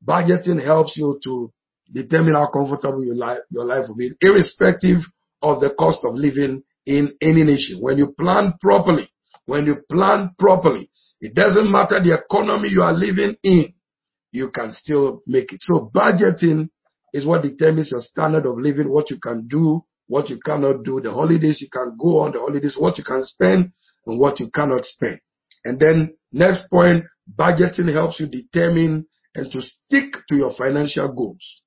budgeting 0.05 0.63
helps 0.63 0.97
you 0.97 1.19
to 1.23 1.51
determine 1.91 2.33
how 2.33 2.49
comfortable 2.51 3.03
your 3.03 3.15
life, 3.15 3.39
your 3.49 3.65
life 3.65 3.85
will 3.87 3.95
be, 3.95 4.11
irrespective 4.21 4.99
of 5.41 5.61
the 5.61 5.71
cost 5.77 5.99
of 6.05 6.15
living 6.15 6.63
in 6.85 7.13
any 7.21 7.43
nation. 7.43 7.79
When 7.81 7.97
you 7.97 8.13
plan 8.19 8.53
properly, 8.61 9.09
when 9.45 9.65
you 9.65 9.77
plan 9.89 10.31
properly, 10.39 10.89
it 11.21 11.33
doesn't 11.33 11.71
matter 11.71 12.01
the 12.01 12.19
economy 12.19 12.69
you 12.69 12.81
are 12.81 12.93
living 12.93 13.35
in, 13.43 13.73
you 14.31 14.49
can 14.53 14.71
still 14.71 15.21
make 15.27 15.53
it. 15.53 15.59
So 15.61 15.91
budgeting 15.93 16.69
is 17.13 17.25
what 17.25 17.43
determines 17.43 17.91
your 17.91 18.01
standard 18.01 18.45
of 18.45 18.57
living, 18.57 18.89
what 18.89 19.09
you 19.09 19.19
can 19.19 19.47
do, 19.47 19.83
what 20.07 20.29
you 20.29 20.39
cannot 20.43 20.83
do, 20.83 20.99
the 21.01 21.11
holidays 21.11 21.61
you 21.61 21.69
can 21.71 21.97
go 21.99 22.19
on, 22.19 22.31
the 22.31 22.39
holidays, 22.39 22.75
what 22.77 22.97
you 22.97 23.03
can 23.03 23.23
spend 23.23 23.71
and 24.05 24.19
what 24.19 24.39
you 24.39 24.49
cannot 24.49 24.83
spend. 24.83 25.19
And 25.65 25.79
then 25.79 26.15
next 26.31 26.69
point, 26.69 27.03
budgeting 27.37 27.91
helps 27.91 28.19
you 28.19 28.27
determine 28.27 29.07
and 29.33 29.51
to 29.51 29.61
stick 29.61 30.13
to 30.29 30.35
your 30.35 30.53
financial 30.55 31.11
goals. 31.11 31.61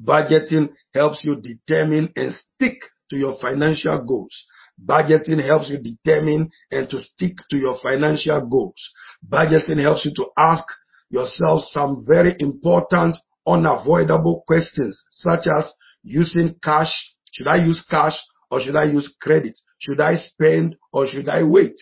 Budgeting 0.00 0.70
helps 0.94 1.24
you 1.24 1.40
determine 1.40 2.12
and 2.16 2.32
stick 2.32 2.78
to 3.10 3.16
your 3.16 3.36
financial 3.40 4.04
goals. 4.04 4.46
Budgeting 4.84 5.44
helps 5.44 5.70
you 5.70 5.78
determine 5.78 6.50
and 6.70 6.88
to 6.90 7.00
stick 7.00 7.36
to 7.50 7.56
your 7.56 7.76
financial 7.82 8.46
goals. 8.46 8.90
Budgeting 9.26 9.80
helps 9.80 10.04
you 10.04 10.12
to 10.16 10.26
ask 10.36 10.64
yourself 11.10 11.62
some 11.70 12.04
very 12.06 12.34
important, 12.38 13.16
unavoidable 13.46 14.44
questions, 14.46 15.02
such 15.10 15.46
as 15.46 15.72
using 16.02 16.56
cash. 16.62 16.92
Should 17.32 17.46
I 17.48 17.56
use 17.56 17.84
cash 17.88 18.18
or 18.50 18.60
should 18.60 18.76
I 18.76 18.84
use 18.84 19.14
credit? 19.20 19.58
Should 19.78 20.00
I 20.00 20.16
spend 20.16 20.76
or 20.92 21.06
should 21.06 21.28
I 21.28 21.44
wait? 21.44 21.74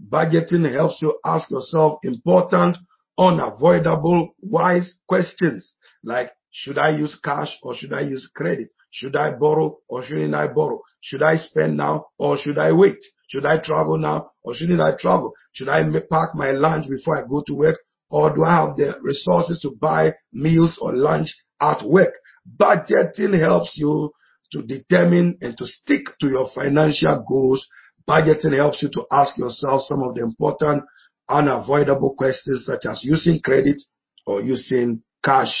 Budgeting 0.00 0.72
helps 0.72 1.00
you 1.02 1.18
ask 1.24 1.50
yourself 1.50 1.98
important, 2.02 2.76
unavoidable, 3.18 4.34
wise 4.40 4.94
questions 5.08 5.76
like, 6.04 6.30
should 6.50 6.78
I 6.78 6.90
use 6.90 7.18
cash 7.22 7.48
or 7.62 7.74
should 7.74 7.92
I 7.92 8.02
use 8.02 8.30
credit? 8.34 8.68
Should 8.90 9.16
I 9.16 9.34
borrow 9.34 9.78
or 9.88 10.04
shouldn't 10.04 10.34
I 10.34 10.46
borrow? 10.46 10.80
Should 11.00 11.22
I 11.22 11.36
spend 11.36 11.76
now 11.76 12.06
or 12.18 12.36
should 12.36 12.58
I 12.58 12.72
wait? 12.72 12.98
Should 13.28 13.44
I 13.44 13.58
travel 13.58 13.98
now 13.98 14.30
or 14.44 14.54
shouldn't 14.54 14.80
I 14.80 14.92
travel? 14.98 15.32
Should 15.52 15.68
I 15.68 15.82
pack 16.10 16.30
my 16.34 16.52
lunch 16.52 16.88
before 16.88 17.18
I 17.18 17.28
go 17.28 17.42
to 17.46 17.54
work 17.54 17.78
or 18.10 18.34
do 18.34 18.44
I 18.44 18.54
have 18.54 18.76
the 18.76 18.98
resources 19.02 19.58
to 19.60 19.70
buy 19.80 20.14
meals 20.32 20.78
or 20.80 20.94
lunch 20.94 21.34
at 21.60 21.82
work? 21.84 22.14
Budgeting 22.60 23.40
helps 23.40 23.72
you 23.76 24.12
to 24.52 24.62
determine 24.62 25.38
and 25.40 25.56
to 25.58 25.66
stick 25.66 26.04
to 26.20 26.28
your 26.28 26.48
financial 26.54 27.24
goals 27.28 27.66
Budgeting 28.08 28.56
helps 28.56 28.82
you 28.82 28.90
to 28.90 29.04
ask 29.12 29.36
yourself 29.38 29.82
some 29.82 30.02
of 30.02 30.14
the 30.14 30.22
important 30.22 30.84
unavoidable 31.28 32.14
questions 32.16 32.66
such 32.66 32.84
as 32.90 33.00
using 33.02 33.40
credit 33.40 33.80
or 34.26 34.42
using 34.42 35.02
cash. 35.24 35.54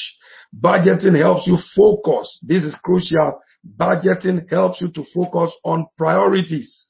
Budgeting 0.54 1.18
helps 1.18 1.46
you 1.46 1.56
focus. 1.74 2.38
This 2.42 2.64
is 2.64 2.74
crucial. 2.84 3.40
Budgeting 3.78 4.50
helps 4.50 4.80
you 4.80 4.90
to 4.92 5.04
focus 5.14 5.52
on 5.64 5.86
priorities. 5.96 6.86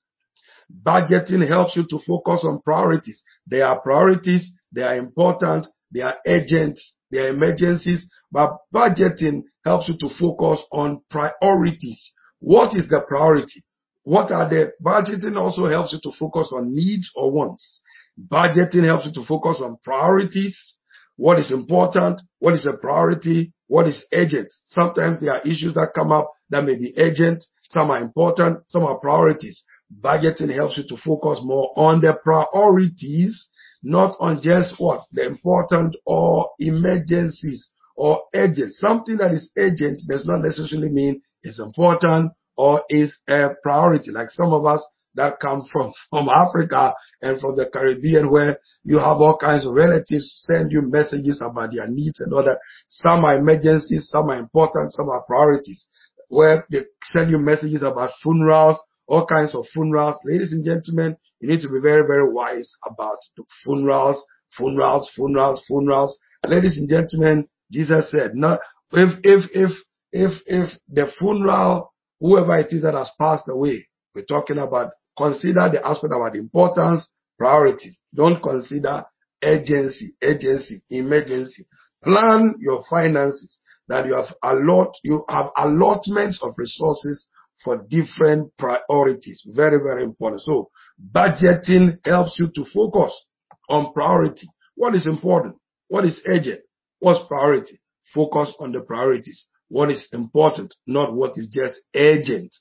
Budgeting 0.84 1.46
helps 1.46 1.76
you 1.76 1.86
to 1.88 1.98
focus 2.04 2.44
on 2.44 2.60
priorities. 2.62 3.22
They 3.46 3.60
are 3.60 3.80
priorities. 3.80 4.50
They 4.72 4.82
are 4.82 4.96
important. 4.96 5.68
They 5.92 6.00
are 6.00 6.16
urgent. 6.26 6.78
They 7.12 7.18
are 7.18 7.28
emergencies. 7.28 8.08
But 8.32 8.56
budgeting 8.74 9.42
helps 9.64 9.88
you 9.88 9.96
to 9.98 10.08
focus 10.18 10.64
on 10.72 11.02
priorities. 11.10 12.10
What 12.40 12.74
is 12.74 12.88
the 12.88 13.04
priority? 13.08 13.63
What 14.04 14.30
are 14.30 14.48
the 14.48 14.72
budgeting 14.82 15.36
also 15.36 15.66
helps 15.66 15.94
you 15.94 16.00
to 16.02 16.12
focus 16.18 16.48
on 16.52 16.74
needs 16.74 17.10
or 17.16 17.32
wants. 17.32 17.82
Budgeting 18.20 18.84
helps 18.84 19.06
you 19.06 19.12
to 19.14 19.24
focus 19.26 19.60
on 19.62 19.78
priorities. 19.82 20.74
What 21.16 21.38
is 21.38 21.50
important? 21.50 22.20
What 22.38 22.52
is 22.52 22.66
a 22.66 22.74
priority? 22.74 23.52
What 23.66 23.86
is 23.86 24.04
urgent? 24.12 24.48
Sometimes 24.50 25.20
there 25.20 25.32
are 25.32 25.42
issues 25.42 25.74
that 25.74 25.92
come 25.94 26.12
up 26.12 26.30
that 26.50 26.64
may 26.64 26.76
be 26.76 26.92
urgent. 26.98 27.42
Some 27.70 27.90
are 27.90 28.00
important. 28.00 28.58
Some 28.66 28.84
are 28.84 28.98
priorities. 28.98 29.64
Budgeting 30.00 30.54
helps 30.54 30.76
you 30.76 30.84
to 30.88 31.02
focus 31.02 31.40
more 31.42 31.72
on 31.76 32.00
the 32.00 32.18
priorities, 32.22 33.48
not 33.82 34.16
on 34.20 34.42
just 34.42 34.74
what? 34.78 35.02
The 35.12 35.26
important 35.26 35.96
or 36.04 36.50
emergencies 36.58 37.70
or 37.96 38.22
urgent. 38.34 38.74
Something 38.74 39.16
that 39.16 39.30
is 39.30 39.50
urgent 39.56 40.00
does 40.08 40.26
not 40.26 40.42
necessarily 40.42 40.90
mean 40.90 41.22
it's 41.42 41.60
important 41.60 42.32
or 42.56 42.82
is 42.88 43.16
a 43.28 43.48
priority. 43.62 44.10
Like 44.10 44.30
some 44.30 44.52
of 44.52 44.64
us 44.64 44.84
that 45.14 45.40
come 45.40 45.66
from, 45.72 45.92
from 46.10 46.28
Africa 46.28 46.94
and 47.22 47.40
from 47.40 47.56
the 47.56 47.66
Caribbean 47.72 48.30
where 48.30 48.58
you 48.84 48.98
have 48.98 49.18
all 49.18 49.38
kinds 49.38 49.66
of 49.66 49.74
relatives 49.74 50.42
send 50.44 50.72
you 50.72 50.82
messages 50.82 51.40
about 51.42 51.70
their 51.72 51.88
needs 51.88 52.20
and 52.20 52.32
all 52.32 52.44
that. 52.44 52.58
Some 52.88 53.24
are 53.24 53.36
emergencies, 53.36 54.08
some 54.10 54.30
are 54.30 54.38
important, 54.38 54.92
some 54.92 55.08
are 55.08 55.24
priorities. 55.24 55.86
Where 56.28 56.66
they 56.70 56.84
send 57.04 57.30
you 57.30 57.38
messages 57.38 57.82
about 57.82 58.10
funerals, 58.22 58.78
all 59.06 59.26
kinds 59.26 59.54
of 59.54 59.66
funerals. 59.72 60.16
Ladies 60.24 60.52
and 60.52 60.64
gentlemen, 60.64 61.16
you 61.40 61.48
need 61.48 61.60
to 61.62 61.68
be 61.68 61.80
very, 61.80 62.06
very 62.06 62.32
wise 62.32 62.74
about 62.86 63.18
the 63.36 63.44
funerals, 63.62 64.24
funerals, 64.56 65.10
funerals, 65.14 65.62
funerals. 65.66 66.16
Ladies 66.46 66.78
and 66.78 66.88
gentlemen, 66.88 67.46
Jesus 67.70 68.10
said, 68.10 68.32
no, 68.34 68.58
if, 68.92 69.18
if, 69.22 69.50
if, 69.52 69.70
if, 70.12 70.32
if 70.46 70.70
the 70.88 71.06
funeral, 71.18 71.92
whoever 72.20 72.58
it 72.58 72.68
is 72.70 72.82
that 72.82 72.94
has 72.94 73.10
passed 73.20 73.48
away, 73.48 73.86
we're 74.14 74.24
talking 74.24 74.58
about 74.58 74.92
Consider 75.16 75.70
the 75.70 75.86
aspect 75.86 76.12
about 76.12 76.34
importance, 76.36 77.08
priority. 77.38 77.96
Don't 78.14 78.42
consider 78.42 79.04
urgency, 79.42 80.16
urgency, 80.22 80.82
emergency. 80.90 81.66
Plan 82.02 82.54
your 82.58 82.82
finances 82.90 83.60
that 83.88 84.06
you 84.06 84.14
have 84.14 84.34
allot, 84.42 84.94
you 85.04 85.24
have 85.28 85.46
allotments 85.56 86.38
of 86.42 86.54
resources 86.56 87.28
for 87.62 87.84
different 87.88 88.50
priorities. 88.58 89.46
Very, 89.54 89.78
very 89.78 90.02
important. 90.02 90.42
So 90.42 90.70
budgeting 91.14 91.98
helps 92.04 92.36
you 92.38 92.48
to 92.54 92.64
focus 92.74 93.24
on 93.68 93.92
priority. 93.92 94.48
What 94.74 94.94
is 94.94 95.06
important? 95.06 95.56
What 95.88 96.04
is 96.04 96.20
urgent? 96.26 96.60
What's 96.98 97.24
priority? 97.28 97.80
Focus 98.12 98.52
on 98.58 98.72
the 98.72 98.80
priorities. 98.80 99.46
What 99.74 99.90
is 99.90 100.06
important, 100.12 100.72
not 100.86 101.16
what 101.16 101.32
is 101.34 101.50
just 101.52 101.80
urgent. 101.96 102.54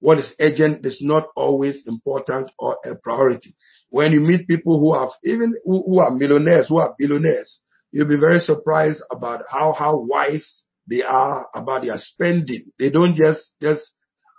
What 0.00 0.16
is 0.16 0.32
urgent 0.40 0.86
is 0.86 1.02
not 1.02 1.24
always 1.36 1.82
important 1.86 2.50
or 2.58 2.78
a 2.82 2.94
priority. 2.94 3.54
When 3.90 4.12
you 4.12 4.20
meet 4.20 4.48
people 4.48 4.80
who 4.80 4.94
have, 4.98 5.10
even 5.22 5.52
who, 5.66 5.98
are 5.98 6.10
millionaires, 6.10 6.68
who 6.70 6.78
are 6.78 6.94
billionaires, 6.98 7.60
you'll 7.92 8.08
be 8.08 8.16
very 8.16 8.38
surprised 8.38 9.02
about 9.12 9.42
how, 9.52 9.74
how 9.78 9.98
wise 9.98 10.64
they 10.88 11.02
are 11.02 11.46
about 11.54 11.82
their 11.82 11.98
spending. 11.98 12.72
They 12.78 12.88
don't 12.88 13.16
just, 13.16 13.54
just, 13.60 13.92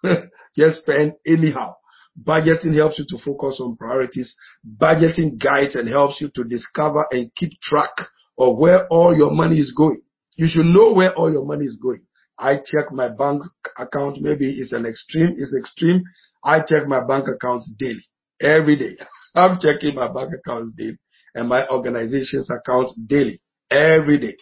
just 0.58 0.82
spend 0.82 1.14
anyhow. 1.24 1.76
Budgeting 2.20 2.76
helps 2.76 2.98
you 2.98 3.06
to 3.10 3.24
focus 3.24 3.60
on 3.62 3.78
priorities. 3.78 4.36
Budgeting 4.66 5.40
guides 5.40 5.76
and 5.76 5.88
helps 5.88 6.20
you 6.20 6.32
to 6.34 6.44
discover 6.44 7.06
and 7.12 7.30
keep 7.36 7.52
track 7.62 7.92
of 8.40 8.58
where 8.58 8.88
all 8.88 9.16
your 9.16 9.30
money 9.30 9.60
is 9.60 9.72
going. 9.78 10.02
You 10.36 10.48
should 10.48 10.66
know 10.66 10.94
where 10.94 11.14
all 11.14 11.32
your 11.32 11.46
money 11.46 11.66
is 11.66 11.78
going. 11.80 12.07
I 12.40 12.58
check 12.58 12.92
my 12.92 13.10
bank 13.10 13.42
account. 13.78 14.22
Maybe 14.22 14.60
it's 14.60 14.74
an 14.74 14.86
extreme. 14.86 15.36
It's 15.38 15.56
extreme. 15.58 16.04
I 16.44 16.60
check 16.60 16.88
my 16.88 17.06
bank 17.06 17.26
accounts 17.28 17.70
daily, 17.78 18.06
every 18.42 18.78
day. 18.78 18.98
I'm 19.36 19.60
checking 19.60 19.96
my 19.96 20.08
bank 20.12 20.32
accounts 20.34 20.72
daily 20.78 20.98
and 21.36 21.48
my 21.48 21.68
organization's 21.68 22.50
accounts 22.50 22.96
daily, 23.08 23.42
every 23.70 24.18
day, 24.18 24.38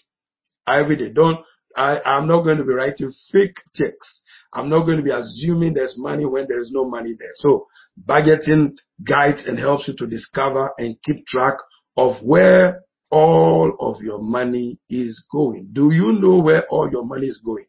every 0.68 0.96
day. 0.96 1.12
Don't, 1.12 1.40
I, 1.76 2.00
I'm 2.06 2.28
not 2.28 2.44
going 2.44 2.58
to 2.58 2.64
be 2.64 2.74
writing 2.74 3.12
fake 3.32 3.58
checks. 3.74 4.22
I'm 4.54 4.70
not 4.70 4.86
going 4.86 4.98
to 4.98 5.04
be 5.04 5.12
assuming 5.12 5.74
there's 5.74 5.96
money 5.98 6.26
when 6.26 6.46
there 6.48 6.62
is 6.62 6.72
no 6.74 6.90
money 6.90 7.14
there. 7.20 7.34
So 7.36 7.68
budgeting 8.08 8.78
guides 9.06 9.46
and 9.46 9.60
helps 9.60 9.88
you 9.88 9.96
to 9.98 10.08
discover 10.08 10.72
and 10.78 10.96
keep 11.04 11.26
track 11.26 11.56
of 11.98 12.22
where 12.24 12.82
all 13.16 13.78
of 13.80 14.02
your 14.02 14.20
money 14.20 14.78
is 14.90 15.24
going. 15.32 15.70
Do 15.72 15.92
you 15.92 16.12
know 16.12 16.40
where 16.40 16.66
all 16.70 16.92
your 16.92 17.06
money 17.06 17.28
is 17.28 17.40
going? 17.44 17.64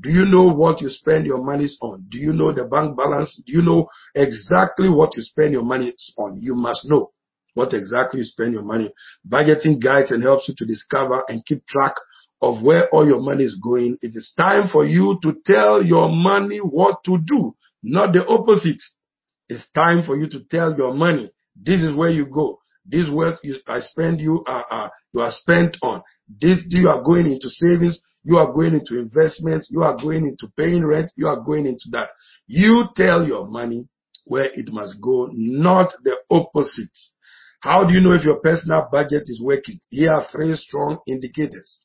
Do 0.00 0.10
you 0.10 0.24
know 0.24 0.48
what 0.52 0.80
you 0.80 0.88
spend 0.88 1.24
your 1.24 1.38
money 1.38 1.68
on? 1.80 2.06
Do 2.10 2.18
you 2.18 2.32
know 2.32 2.50
the 2.50 2.64
bank 2.64 2.96
balance? 2.96 3.40
Do 3.46 3.52
you 3.52 3.62
know 3.62 3.86
exactly 4.16 4.88
what 4.90 5.16
you 5.16 5.22
spend 5.22 5.52
your 5.52 5.62
money 5.62 5.94
on? 6.18 6.40
You 6.42 6.56
must 6.56 6.90
know 6.90 7.12
what 7.54 7.74
exactly 7.74 8.18
you 8.18 8.24
spend 8.24 8.54
your 8.54 8.64
money. 8.64 8.92
Budgeting 9.26 9.80
guides 9.80 10.10
and 10.10 10.20
helps 10.20 10.48
you 10.48 10.54
to 10.58 10.66
discover 10.66 11.22
and 11.28 11.46
keep 11.46 11.64
track 11.68 11.94
of 12.42 12.60
where 12.60 12.88
all 12.88 13.06
your 13.06 13.20
money 13.20 13.44
is 13.44 13.56
going. 13.62 13.98
It 14.02 14.16
is 14.16 14.34
time 14.36 14.66
for 14.66 14.84
you 14.84 15.20
to 15.22 15.32
tell 15.46 15.80
your 15.80 16.08
money 16.08 16.58
what 16.58 17.04
to 17.04 17.18
do, 17.24 17.54
not 17.84 18.12
the 18.14 18.26
opposite. 18.26 18.82
It's 19.48 19.64
time 19.76 20.02
for 20.04 20.16
you 20.16 20.28
to 20.30 20.40
tell 20.50 20.76
your 20.76 20.92
money, 20.92 21.30
this 21.54 21.82
is 21.82 21.96
where 21.96 22.10
you 22.10 22.26
go. 22.26 22.58
This 22.88 23.08
wealth 23.12 23.38
you, 23.42 23.56
I 23.66 23.80
spend 23.80 24.20
you 24.20 24.42
are, 24.46 24.64
uh, 24.70 24.88
you 25.12 25.20
are 25.20 25.32
spent 25.32 25.76
on. 25.82 26.02
This 26.40 26.60
you 26.68 26.88
are 26.88 27.02
going 27.02 27.26
into 27.26 27.48
savings. 27.48 28.00
You 28.24 28.36
are 28.38 28.52
going 28.52 28.74
into 28.74 28.98
investments. 28.98 29.68
You 29.70 29.82
are 29.82 29.96
going 29.96 30.26
into 30.26 30.52
paying 30.56 30.84
rent. 30.84 31.12
You 31.16 31.28
are 31.28 31.40
going 31.40 31.66
into 31.66 31.88
that. 31.92 32.10
You 32.46 32.84
tell 32.96 33.26
your 33.26 33.46
money 33.46 33.88
where 34.24 34.50
it 34.52 34.70
must 34.72 35.00
go, 35.00 35.28
not 35.32 35.90
the 36.04 36.16
opposite. 36.30 36.96
How 37.60 37.84
do 37.84 37.92
you 37.92 38.00
know 38.00 38.12
if 38.12 38.24
your 38.24 38.40
personal 38.40 38.88
budget 38.90 39.22
is 39.26 39.40
working? 39.42 39.80
Here 39.88 40.12
are 40.12 40.26
three 40.30 40.54
strong 40.54 40.98
indicators. 41.06 41.82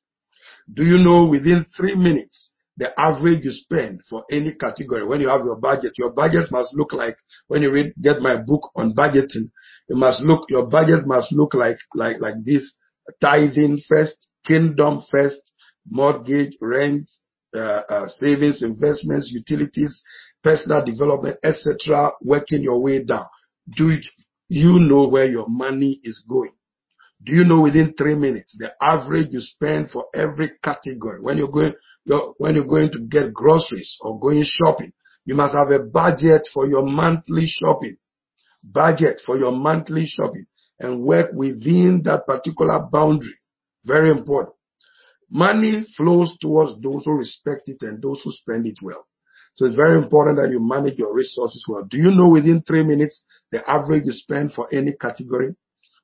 Do 0.71 0.83
you 0.83 0.97
know 0.97 1.25
within 1.25 1.65
three 1.75 1.95
minutes 1.95 2.51
the 2.77 2.97
average 2.99 3.43
you 3.43 3.51
spend 3.51 4.01
for 4.09 4.23
any 4.31 4.55
category 4.55 5.05
when 5.05 5.21
you 5.21 5.29
have 5.29 5.41
your 5.43 5.57
budget? 5.57 5.93
Your 5.97 6.11
budget 6.11 6.51
must 6.51 6.73
look 6.75 6.93
like 6.93 7.15
when 7.47 7.61
you 7.61 7.71
read, 7.71 7.93
get 8.01 8.19
my 8.19 8.41
book 8.41 8.71
on 8.75 8.93
budgeting, 8.93 9.51
it 9.89 9.97
must 9.97 10.21
look, 10.21 10.45
your 10.49 10.67
budget 10.67 11.05
must 11.05 11.31
look 11.33 11.53
like, 11.53 11.77
like, 11.93 12.17
like 12.19 12.35
this. 12.43 12.75
Tithing 13.21 13.81
first, 13.87 14.29
kingdom 14.45 15.01
first, 15.11 15.51
mortgage, 15.89 16.55
rent, 16.61 17.09
uh, 17.55 17.81
uh, 17.89 18.07
savings, 18.07 18.63
investments, 18.63 19.29
utilities, 19.31 20.01
personal 20.43 20.83
development, 20.85 21.37
etc., 21.43 22.11
working 22.21 22.63
your 22.63 22.81
way 22.81 23.03
down. 23.03 23.25
Do 23.75 23.97
you 24.47 24.79
know 24.79 25.07
where 25.07 25.25
your 25.25 25.45
money 25.47 25.99
is 26.03 26.23
going? 26.27 26.53
Do 27.23 27.33
you 27.33 27.45
know 27.45 27.61
within 27.61 27.93
three 27.97 28.15
minutes 28.15 28.57
the 28.59 28.71
average 28.81 29.27
you 29.31 29.39
spend 29.39 29.91
for 29.91 30.05
every 30.13 30.51
category 30.61 31.21
when 31.21 31.37
you're 31.37 31.47
going 31.51 31.73
you're, 32.05 32.33
when 32.37 32.55
you're 32.55 32.65
going 32.65 32.91
to 32.91 32.99
get 32.99 33.33
groceries 33.33 33.97
or 34.01 34.19
going 34.19 34.43
shopping? 34.45 34.91
You 35.25 35.35
must 35.35 35.55
have 35.55 35.71
a 35.71 35.79
budget 35.79 36.49
for 36.53 36.67
your 36.67 36.83
monthly 36.83 37.45
shopping. 37.47 37.97
Budget 38.63 39.21
for 39.25 39.37
your 39.37 39.51
monthly 39.51 40.05
shopping 40.05 40.45
and 40.79 41.03
work 41.03 41.31
within 41.33 42.01
that 42.05 42.25
particular 42.25 42.87
boundary. 42.91 43.37
Very 43.85 44.09
important. 44.09 44.55
Money 45.29 45.85
flows 45.97 46.37
towards 46.39 46.79
those 46.81 47.03
who 47.05 47.13
respect 47.13 47.63
it 47.65 47.77
and 47.81 48.01
those 48.01 48.21
who 48.23 48.31
spend 48.31 48.65
it 48.65 48.77
well. 48.81 49.05
So 49.55 49.65
it's 49.65 49.75
very 49.75 49.97
important 49.97 50.37
that 50.37 50.49
you 50.51 50.59
manage 50.59 50.97
your 50.97 51.13
resources 51.13 51.63
well. 51.67 51.85
Do 51.87 51.97
you 51.97 52.11
know 52.11 52.29
within 52.29 52.63
three 52.65 52.83
minutes 52.83 53.23
the 53.51 53.67
average 53.69 54.03
you 54.05 54.11
spend 54.11 54.53
for 54.53 54.67
any 54.73 54.93
category? 54.99 55.55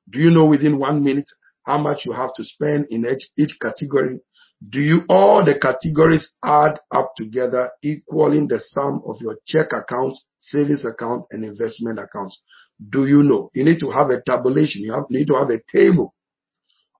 Do 0.08 0.20
you 0.20 0.30
know 0.30 0.44
within 0.44 0.78
one 0.78 1.02
minute 1.02 1.28
how 1.64 1.78
much 1.78 2.04
you 2.04 2.12
have 2.12 2.30
to 2.36 2.44
spend 2.44 2.86
in 2.90 3.06
each, 3.06 3.28
each 3.36 3.58
category? 3.60 4.20
Do 4.68 4.80
you 4.80 5.02
all 5.08 5.44
the 5.44 5.58
categories 5.58 6.32
add 6.44 6.80
up 6.90 7.12
together 7.16 7.70
equaling 7.82 8.46
the 8.46 8.60
sum 8.60 9.02
of 9.06 9.16
your 9.20 9.38
check 9.46 9.72
account, 9.72 10.16
savings 10.38 10.84
account, 10.84 11.24
and 11.30 11.44
investment 11.44 11.98
accounts? 11.98 12.38
Do 12.90 13.06
you 13.06 13.22
know? 13.22 13.50
You 13.54 13.64
need 13.64 13.80
to 13.80 13.90
have 13.90 14.10
a 14.10 14.20
tabulation. 14.20 14.82
You 14.82 14.92
have, 14.92 15.04
need 15.08 15.28
to 15.28 15.34
have 15.34 15.48
a 15.48 15.60
table 15.72 16.14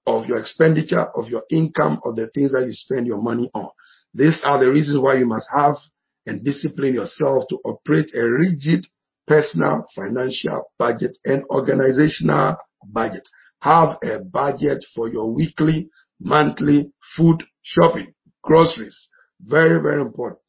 of 0.06 0.26
your 0.26 0.38
expenditure, 0.38 1.06
of 1.14 1.28
your 1.28 1.42
income, 1.50 2.00
of 2.04 2.16
the 2.16 2.30
things 2.34 2.52
that 2.52 2.64
you 2.64 2.72
spend 2.72 3.06
your 3.06 3.22
money 3.22 3.50
on. 3.54 3.68
These 4.14 4.40
are 4.44 4.58
the 4.58 4.70
reasons 4.70 4.98
why 4.98 5.18
you 5.18 5.26
must 5.26 5.48
have 5.54 5.76
and 6.26 6.44
discipline 6.44 6.94
yourself 6.94 7.44
to 7.50 7.56
operate 7.64 8.10
a 8.14 8.22
rigid 8.22 8.86
personal 9.26 9.86
financial 9.94 10.64
budget 10.78 11.16
and 11.24 11.44
organizational 11.50 12.56
budget. 12.86 13.22
Have 13.60 13.98
a 14.02 14.24
budget 14.24 14.84
for 14.94 15.08
your 15.08 15.32
weekly, 15.32 15.90
monthly 16.20 16.92
food 17.16 17.42
shopping, 17.62 18.14
groceries. 18.42 19.08
Very, 19.40 19.80
very 19.82 20.00
important. 20.02 20.40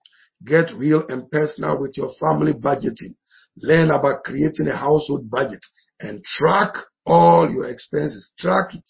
Get 0.45 0.73
real 0.75 1.05
and 1.07 1.29
personal 1.31 1.79
with 1.79 1.95
your 1.97 2.11
family 2.19 2.53
budgeting. 2.53 3.15
Learn 3.57 3.91
about 3.91 4.23
creating 4.23 4.67
a 4.67 4.75
household 4.75 5.29
budget 5.29 5.61
and 5.99 6.23
track 6.23 6.73
all 7.05 7.49
your 7.49 7.69
expenses. 7.69 8.31
Track 8.37 8.73
it. 8.73 8.83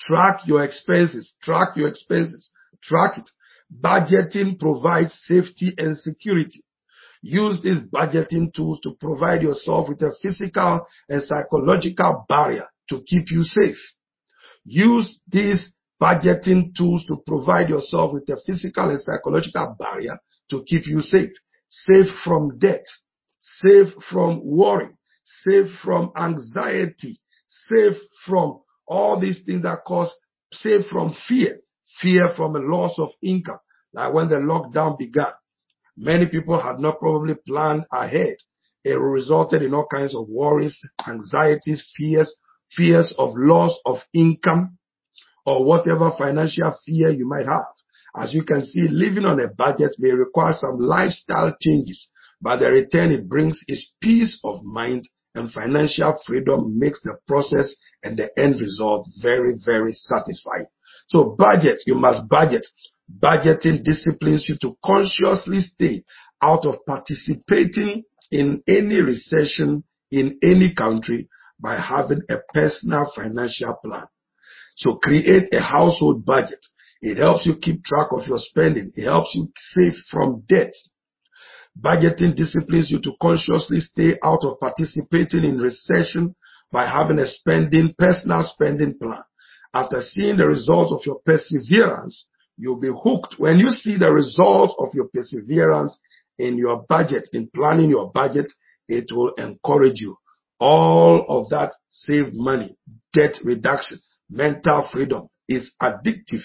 Track 0.00 0.40
your 0.46 0.64
expenses. 0.64 1.34
Track 1.42 1.76
your 1.76 1.88
expenses. 1.88 2.50
Track 2.82 3.18
it. 3.18 3.30
Budgeting 3.80 4.58
provides 4.58 5.12
safety 5.26 5.74
and 5.78 5.96
security. 5.96 6.64
Use 7.22 7.60
these 7.62 7.80
budgeting 7.80 8.52
tools 8.54 8.80
to 8.82 8.94
provide 9.00 9.42
yourself 9.42 9.88
with 9.88 10.02
a 10.02 10.12
physical 10.22 10.86
and 11.08 11.22
psychological 11.22 12.26
barrier 12.28 12.66
to 12.90 13.02
keep 13.06 13.30
you 13.30 13.42
safe. 13.42 13.78
Use 14.64 15.20
these 15.28 15.74
budgeting 16.00 16.74
tools 16.76 17.04
to 17.06 17.22
provide 17.26 17.68
yourself 17.68 18.12
with 18.12 18.28
a 18.28 18.36
physical 18.46 18.90
and 18.90 19.00
psychological 19.00 19.76
barrier 19.78 20.18
to 20.50 20.64
keep 20.66 20.86
you 20.86 21.00
safe. 21.00 21.30
Safe 21.68 22.08
from 22.24 22.58
debt. 22.58 22.84
Safe 23.40 23.88
from 24.10 24.40
worry. 24.44 24.88
Safe 25.24 25.68
from 25.82 26.12
anxiety. 26.16 27.18
Safe 27.46 27.96
from 28.26 28.60
all 28.86 29.18
these 29.18 29.42
things 29.44 29.62
that 29.62 29.84
cause, 29.86 30.10
safe 30.52 30.86
from 30.90 31.14
fear. 31.26 31.60
Fear 32.00 32.32
from 32.36 32.56
a 32.56 32.58
loss 32.58 32.98
of 32.98 33.10
income. 33.22 33.58
Like 33.92 34.12
when 34.12 34.28
the 34.28 34.36
lockdown 34.36 34.98
began, 34.98 35.32
many 35.96 36.26
people 36.26 36.60
had 36.60 36.80
not 36.80 36.98
probably 36.98 37.34
planned 37.46 37.84
ahead. 37.92 38.36
It 38.82 38.98
resulted 38.98 39.62
in 39.62 39.72
all 39.72 39.86
kinds 39.86 40.14
of 40.14 40.28
worries, 40.28 40.78
anxieties, 41.06 41.86
fears, 41.96 42.34
fears 42.76 43.14
of 43.18 43.30
loss 43.34 43.78
of 43.84 43.98
income 44.12 44.78
or 45.46 45.64
whatever 45.64 46.12
financial 46.16 46.74
fear 46.84 47.10
you 47.10 47.26
might 47.26 47.46
have. 47.46 47.74
As 48.16 48.32
you 48.32 48.44
can 48.44 48.64
see, 48.64 48.82
living 48.88 49.24
on 49.24 49.40
a 49.40 49.48
budget 49.52 49.96
may 49.98 50.12
require 50.12 50.52
some 50.52 50.78
lifestyle 50.78 51.54
changes, 51.60 52.08
but 52.40 52.58
the 52.58 52.70
return 52.70 53.10
it 53.10 53.28
brings 53.28 53.58
is 53.68 53.92
peace 54.00 54.38
of 54.44 54.60
mind 54.62 55.08
and 55.34 55.50
financial 55.52 56.16
freedom 56.24 56.78
makes 56.78 57.00
the 57.02 57.16
process 57.26 57.74
and 58.04 58.16
the 58.16 58.30
end 58.40 58.60
result 58.60 59.08
very, 59.20 59.54
very 59.64 59.92
satisfying. 59.92 60.66
So 61.08 61.34
budget, 61.36 61.80
you 61.86 61.94
must 61.94 62.28
budget. 62.28 62.66
Budgeting 63.20 63.82
disciplines 63.84 64.46
you 64.48 64.56
to 64.62 64.76
consciously 64.84 65.60
stay 65.60 66.04
out 66.40 66.64
of 66.64 66.76
participating 66.86 68.04
in 68.30 68.62
any 68.66 69.00
recession 69.00 69.84
in 70.10 70.38
any 70.42 70.72
country 70.74 71.28
by 71.60 71.78
having 71.78 72.22
a 72.28 72.36
personal 72.52 73.10
financial 73.14 73.74
plan. 73.84 74.06
So 74.76 74.96
create 74.96 75.52
a 75.52 75.60
household 75.60 76.24
budget. 76.24 76.64
It 77.00 77.18
helps 77.18 77.46
you 77.46 77.56
keep 77.60 77.84
track 77.84 78.08
of 78.12 78.26
your 78.26 78.38
spending. 78.38 78.90
It 78.94 79.04
helps 79.04 79.34
you 79.34 79.48
save 79.56 79.94
from 80.10 80.42
debt. 80.48 80.72
Budgeting 81.78 82.34
disciplines 82.34 82.90
you 82.90 83.00
to 83.02 83.12
consciously 83.20 83.80
stay 83.80 84.14
out 84.22 84.44
of 84.44 84.58
participating 84.60 85.44
in 85.44 85.58
recession 85.58 86.34
by 86.72 86.86
having 86.86 87.18
a 87.18 87.26
spending, 87.26 87.94
personal 87.98 88.42
spending 88.42 88.96
plan. 88.98 89.22
After 89.74 90.02
seeing 90.02 90.36
the 90.36 90.46
results 90.46 90.92
of 90.92 91.00
your 91.04 91.20
perseverance, 91.24 92.26
you'll 92.56 92.80
be 92.80 92.90
hooked. 92.90 93.34
When 93.38 93.58
you 93.58 93.70
see 93.70 93.98
the 93.98 94.12
results 94.12 94.74
of 94.78 94.88
your 94.94 95.08
perseverance 95.12 95.98
in 96.38 96.56
your 96.56 96.84
budget, 96.88 97.28
in 97.32 97.48
planning 97.54 97.90
your 97.90 98.10
budget, 98.12 98.52
it 98.88 99.10
will 99.12 99.32
encourage 99.34 100.00
you. 100.00 100.16
All 100.66 101.26
of 101.28 101.50
that 101.50 101.72
saved 101.90 102.32
money, 102.32 102.74
debt 103.12 103.34
reduction, 103.44 103.98
mental 104.30 104.88
freedom 104.90 105.28
is 105.46 105.74
addictive. 105.82 106.40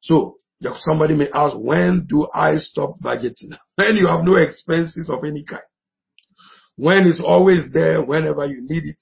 So 0.00 0.36
somebody 0.78 1.16
may 1.16 1.28
ask, 1.34 1.56
when 1.58 2.06
do 2.08 2.28
I 2.32 2.58
stop 2.58 3.00
budgeting? 3.00 3.58
When 3.74 3.96
you 3.96 4.06
have 4.06 4.24
no 4.24 4.36
expenses 4.36 5.10
of 5.12 5.24
any 5.24 5.42
kind. 5.42 5.64
When 6.76 7.08
it's 7.08 7.20
always 7.20 7.72
there 7.72 8.00
whenever 8.00 8.46
you 8.46 8.58
need 8.60 8.84
it 8.84 9.00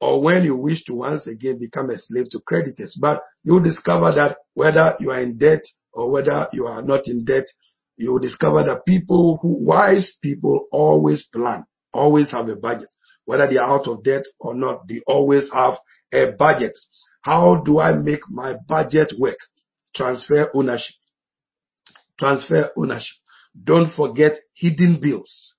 or 0.00 0.20
when 0.20 0.42
you 0.42 0.56
wish 0.56 0.82
to 0.86 0.94
once 0.94 1.28
again 1.28 1.60
become 1.60 1.88
a 1.90 1.96
slave 1.96 2.30
to 2.30 2.40
creditors. 2.40 2.98
But 3.00 3.22
you'll 3.44 3.62
discover 3.62 4.10
that 4.16 4.38
whether 4.54 4.96
you 4.98 5.12
are 5.12 5.22
in 5.22 5.38
debt 5.38 5.62
or 5.92 6.10
whether 6.10 6.48
you 6.52 6.66
are 6.66 6.82
not 6.82 7.06
in 7.06 7.24
debt, 7.24 7.46
you 7.96 8.10
will 8.10 8.18
discover 8.18 8.64
that 8.64 8.84
people 8.84 9.38
who, 9.40 9.64
wise 9.64 10.12
people 10.20 10.66
always 10.72 11.28
plan, 11.32 11.64
always 11.92 12.32
have 12.32 12.48
a 12.48 12.56
budget. 12.56 12.88
Whether 13.30 13.46
they 13.46 13.58
are 13.58 13.76
out 13.78 13.86
of 13.86 14.02
debt 14.02 14.24
or 14.40 14.56
not, 14.56 14.88
they 14.88 15.02
always 15.06 15.48
have 15.52 15.74
a 16.12 16.32
budget. 16.36 16.76
How 17.22 17.62
do 17.64 17.78
I 17.78 17.92
make 17.92 18.28
my 18.28 18.56
budget 18.66 19.12
work? 19.20 19.36
Transfer 19.94 20.50
ownership. 20.52 20.96
Transfer 22.18 22.72
ownership. 22.76 23.16
Don't 23.62 23.94
forget 23.94 24.32
hidden 24.56 24.98
bills. 25.00 25.54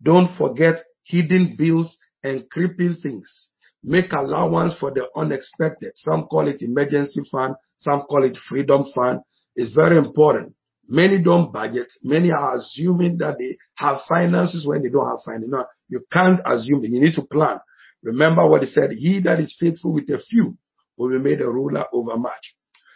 Don't 0.00 0.38
forget 0.38 0.76
hidden 1.02 1.56
bills 1.58 1.98
and 2.22 2.48
creeping 2.48 2.98
things. 3.02 3.48
Make 3.82 4.12
allowance 4.12 4.74
for 4.78 4.92
the 4.92 5.08
unexpected. 5.16 5.94
Some 5.96 6.28
call 6.28 6.46
it 6.46 6.62
emergency 6.62 7.22
fund. 7.28 7.56
Some 7.78 8.02
call 8.02 8.22
it 8.22 8.38
freedom 8.48 8.84
fund. 8.94 9.18
It's 9.56 9.74
very 9.74 9.98
important. 9.98 10.54
Many 10.88 11.20
don't 11.20 11.52
budget. 11.52 11.88
Many 12.04 12.30
are 12.30 12.58
assuming 12.58 13.18
that 13.18 13.38
they 13.40 13.58
have 13.74 14.02
finances 14.08 14.64
when 14.64 14.84
they 14.84 14.90
don't 14.90 15.08
have 15.08 15.24
finances. 15.24 15.50
No, 15.50 15.64
you 15.88 16.02
can't 16.12 16.40
assume 16.44 16.84
it. 16.84 16.90
You 16.90 17.00
need 17.00 17.14
to 17.14 17.22
plan. 17.22 17.58
Remember 18.02 18.46
what 18.46 18.62
he 18.62 18.66
said. 18.66 18.90
He 18.90 19.20
that 19.22 19.40
is 19.40 19.56
faithful 19.58 19.92
with 19.92 20.08
a 20.10 20.18
few 20.18 20.56
will 20.96 21.10
be 21.10 21.18
made 21.18 21.40
a 21.40 21.48
ruler 21.48 21.84
over 21.92 22.16
much. 22.16 22.54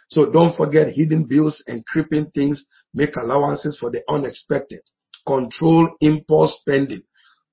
So 0.09 0.31
don't 0.31 0.55
forget 0.55 0.93
hidden 0.93 1.25
bills 1.25 1.63
and 1.67 1.85
creeping 1.85 2.31
things. 2.31 2.65
Make 2.93 3.15
allowances 3.15 3.77
for 3.79 3.89
the 3.89 4.01
unexpected. 4.09 4.81
Control 5.25 5.89
impulse 6.01 6.57
spending. 6.59 7.03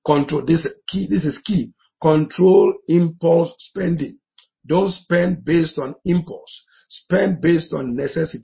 Control 0.05 0.45
this 0.45 0.67
key. 0.87 1.07
This 1.09 1.23
is 1.23 1.37
key. 1.45 1.73
Control 2.01 2.73
impulse 2.87 3.53
spending. 3.57 4.17
Don't 4.65 4.91
spend 4.91 5.45
based 5.45 5.77
on 5.77 5.95
impulse. 6.05 6.63
Spend 6.89 7.41
based 7.41 7.73
on 7.73 7.95
necessity. 7.95 8.43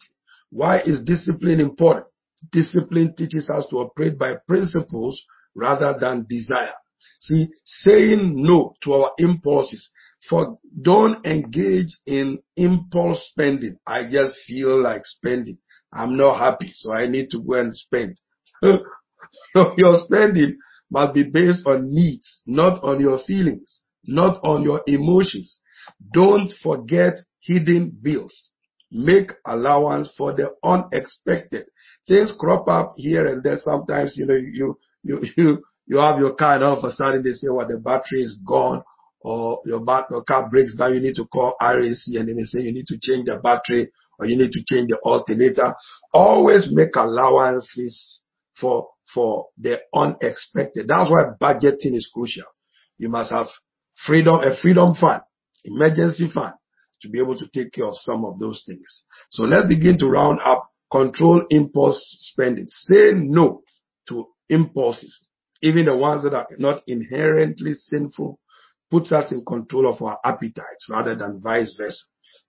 Why 0.52 0.80
is 0.86 1.04
discipline 1.04 1.60
important? 1.60 2.06
Discipline 2.52 3.14
teaches 3.18 3.50
us 3.50 3.66
to 3.70 3.78
operate 3.78 4.18
by 4.18 4.36
principles 4.48 5.22
rather 5.56 5.98
than 6.00 6.26
desire. 6.30 6.74
See, 7.20 7.48
saying 7.63 8.44
no 8.44 8.76
to 8.84 8.94
our 8.94 9.12
impulses. 9.18 9.89
For 10.30 10.58
don't 10.82 11.26
engage 11.26 11.96
in 12.08 12.39
impulse 12.58 13.28
spending. 13.32 13.78
I 13.86 14.10
just 14.10 14.36
feel 14.48 14.82
like 14.82 15.02
spending. 15.06 15.58
I'm 15.94 16.18
not 16.18 16.39
happy, 16.39 16.72
so 16.74 16.91
I 16.91 17.08
need 17.08 17.30
to 17.32 17.39
go 17.39 17.54
and 17.54 17.76
spend. 17.76 18.18
so 18.62 19.74
your 19.78 20.04
spending 20.06 20.58
must 20.91 21.13
be 21.13 21.24
based 21.24 21.62
on 21.65 21.94
needs, 21.94 22.41
not 22.46 22.84
on 22.84 23.00
your 23.00 23.20
feelings, 23.20 23.82
not 24.06 24.39
on 24.44 24.63
your 24.63 24.82
emotions. 24.88 25.60
Don't 26.13 26.52
forget 26.62 27.15
hidden 27.41 27.98
bills. 28.02 28.50
Make 28.91 29.32
allowance 29.46 30.10
for 30.18 30.34
the 30.34 30.52
unexpected. 30.63 31.65
Things 32.08 32.34
crop 32.38 32.68
up 32.68 32.94
here 32.98 33.26
and 33.26 33.44
there. 33.44 33.58
Sometimes, 33.58 34.15
you 34.18 34.26
know, 34.26 34.36
you, 34.36 34.78
you, 35.04 35.22
you, 35.38 35.63
you 35.88 35.98
have 35.98 36.19
your 36.19 36.34
car 36.34 36.56
and 36.56 36.63
all 36.63 36.78
of 36.78 36.84
a 36.84 36.91
sudden 36.91 37.24
they 37.24 37.34
say, 37.34 37.48
well, 37.50 37.67
the 37.67 37.80
battery 37.80 38.21
is 38.21 38.38
gone 38.45 38.84
or 39.21 39.62
your, 39.65 39.84
bat- 39.84 40.08
your 40.10 40.24
car 40.24 40.50
breaks 40.50 40.76
down. 40.76 40.93
You 40.93 41.00
need 41.00 41.15
to 41.15 41.26
call 41.26 41.56
RAC 41.62 41.82
and 42.08 42.28
then 42.28 42.36
they 42.38 42.43
say 42.43 42.62
you 42.62 42.74
need 42.74 42.88
to 42.88 42.98
change 43.02 43.26
the 43.26 43.39
battery 43.41 43.91
or 44.19 44.26
you 44.26 44.38
need 44.38 44.52
to 44.52 44.63
change 44.67 44.89
the 44.89 44.98
alternator. 45.04 45.76
Always 46.13 46.69
make 46.71 46.95
allowances 46.95 48.21
for, 48.60 48.89
for 49.13 49.48
the 49.58 49.80
unexpected. 49.93 50.88
That's 50.88 51.10
why 51.10 51.26
budgeting 51.41 51.95
is 51.95 52.10
crucial. 52.13 52.45
You 52.98 53.10
must 53.10 53.32
have 53.32 53.48
freedom, 54.06 54.39
a 54.39 54.56
freedom 54.62 54.95
fund, 54.95 55.21
emergency 55.65 56.30
fund 56.34 56.54
to 57.02 57.10
be 57.10 57.19
able 57.19 57.38
to 57.38 57.48
take 57.54 57.74
care 57.74 57.86
of 57.86 57.95
some 57.95 58.26
of 58.26 58.39
those 58.39 58.63
things. 58.65 59.06
So 59.30 59.43
let's 59.43 59.67
begin 59.67 59.98
to 60.00 60.08
round 60.08 60.39
up 60.43 60.69
control 60.91 61.45
impulse 61.50 62.00
spending. 62.21 62.65
Say 62.67 63.12
no 63.13 63.62
to 64.08 64.28
impulses, 64.50 65.28
even 65.65 65.86
the 65.86 65.97
ones 65.97 66.21
that 66.23 66.36
are 66.36 66.47
not 66.60 66.84
inherently 66.86 67.73
sinful, 67.73 68.39
puts 68.91 69.12
us 69.12 69.32
in 69.32 69.43
control 69.43 69.91
of 69.91 69.99
our 69.99 70.19
appetites 70.23 70.86
rather 70.89 71.15
than 71.15 71.41
vice 71.41 71.75
versa. 71.75 72.04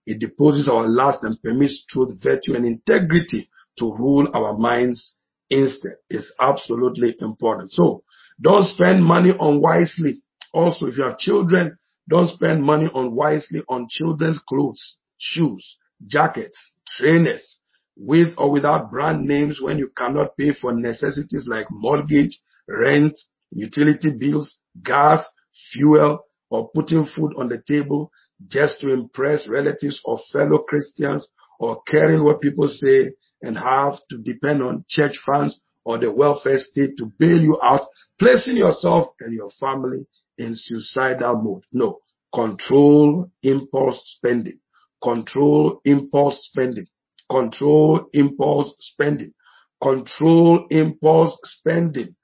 It 0.05 0.19
deposes 0.19 0.69
our 0.69 0.87
lust 0.87 1.23
and 1.23 1.41
permits 1.41 1.83
truth, 1.89 2.21
virtue, 2.21 2.53
and 2.53 2.63
integrity 2.63 3.49
to 3.79 3.91
rule 3.91 4.27
our 4.35 4.55
minds 4.59 5.17
instead. 5.49 5.93
It's 6.11 6.31
absolutely 6.39 7.15
important. 7.19 7.71
So 7.71 8.03
don't 8.39 8.65
spend 8.65 9.03
money 9.03 9.33
unwisely. 9.39 10.21
Also, 10.53 10.85
if 10.85 10.97
you 10.97 11.03
have 11.03 11.17
children, 11.17 11.75
don't 12.07 12.29
spend 12.29 12.63
money 12.63 12.87
unwisely 12.93 13.61
on 13.67 13.87
children's 13.89 14.39
clothes, 14.47 14.99
shoes, 15.17 15.77
jackets, 16.05 16.57
trainers, 16.99 17.61
with 17.97 18.35
or 18.37 18.51
without 18.51 18.91
brand 18.91 19.25
names 19.25 19.59
when 19.59 19.79
you 19.79 19.89
cannot 19.97 20.37
pay 20.37 20.53
for 20.53 20.71
necessities 20.71 21.47
like 21.47 21.65
mortgage, 21.71 22.39
rent, 22.67 23.19
utility 23.51 24.09
bills, 24.17 24.57
gas, 24.83 25.25
fuel, 25.71 26.19
or 26.49 26.69
putting 26.73 27.07
food 27.07 27.33
on 27.37 27.49
the 27.49 27.61
table 27.67 28.11
just 28.47 28.79
to 28.81 28.93
impress 28.93 29.47
relatives 29.47 29.99
or 30.05 30.19
fellow 30.31 30.59
Christians 30.59 31.27
or 31.59 31.81
caring 31.87 32.23
what 32.23 32.41
people 32.41 32.67
say 32.67 33.11
and 33.41 33.57
have 33.57 33.93
to 34.09 34.17
depend 34.17 34.61
on 34.61 34.85
church 34.87 35.17
funds 35.25 35.59
or 35.85 35.97
the 35.97 36.11
welfare 36.11 36.57
state 36.57 36.97
to 36.97 37.11
bail 37.17 37.39
you 37.39 37.57
out, 37.63 37.81
placing 38.19 38.57
yourself 38.57 39.07
and 39.21 39.33
your 39.33 39.49
family 39.59 40.05
in 40.37 40.53
suicidal 40.53 41.41
mode. 41.43 41.63
No. 41.73 41.99
Control 42.33 43.31
impulse 43.43 44.01
spending. 44.17 44.59
Control 45.01 45.79
impulse 45.85 46.49
spending. 46.51 46.87
Control 47.29 48.09
impulse 48.13 48.75
spending. 48.79 49.33
Control 49.81 50.67
impulse 50.69 51.37
spending. 51.43 52.15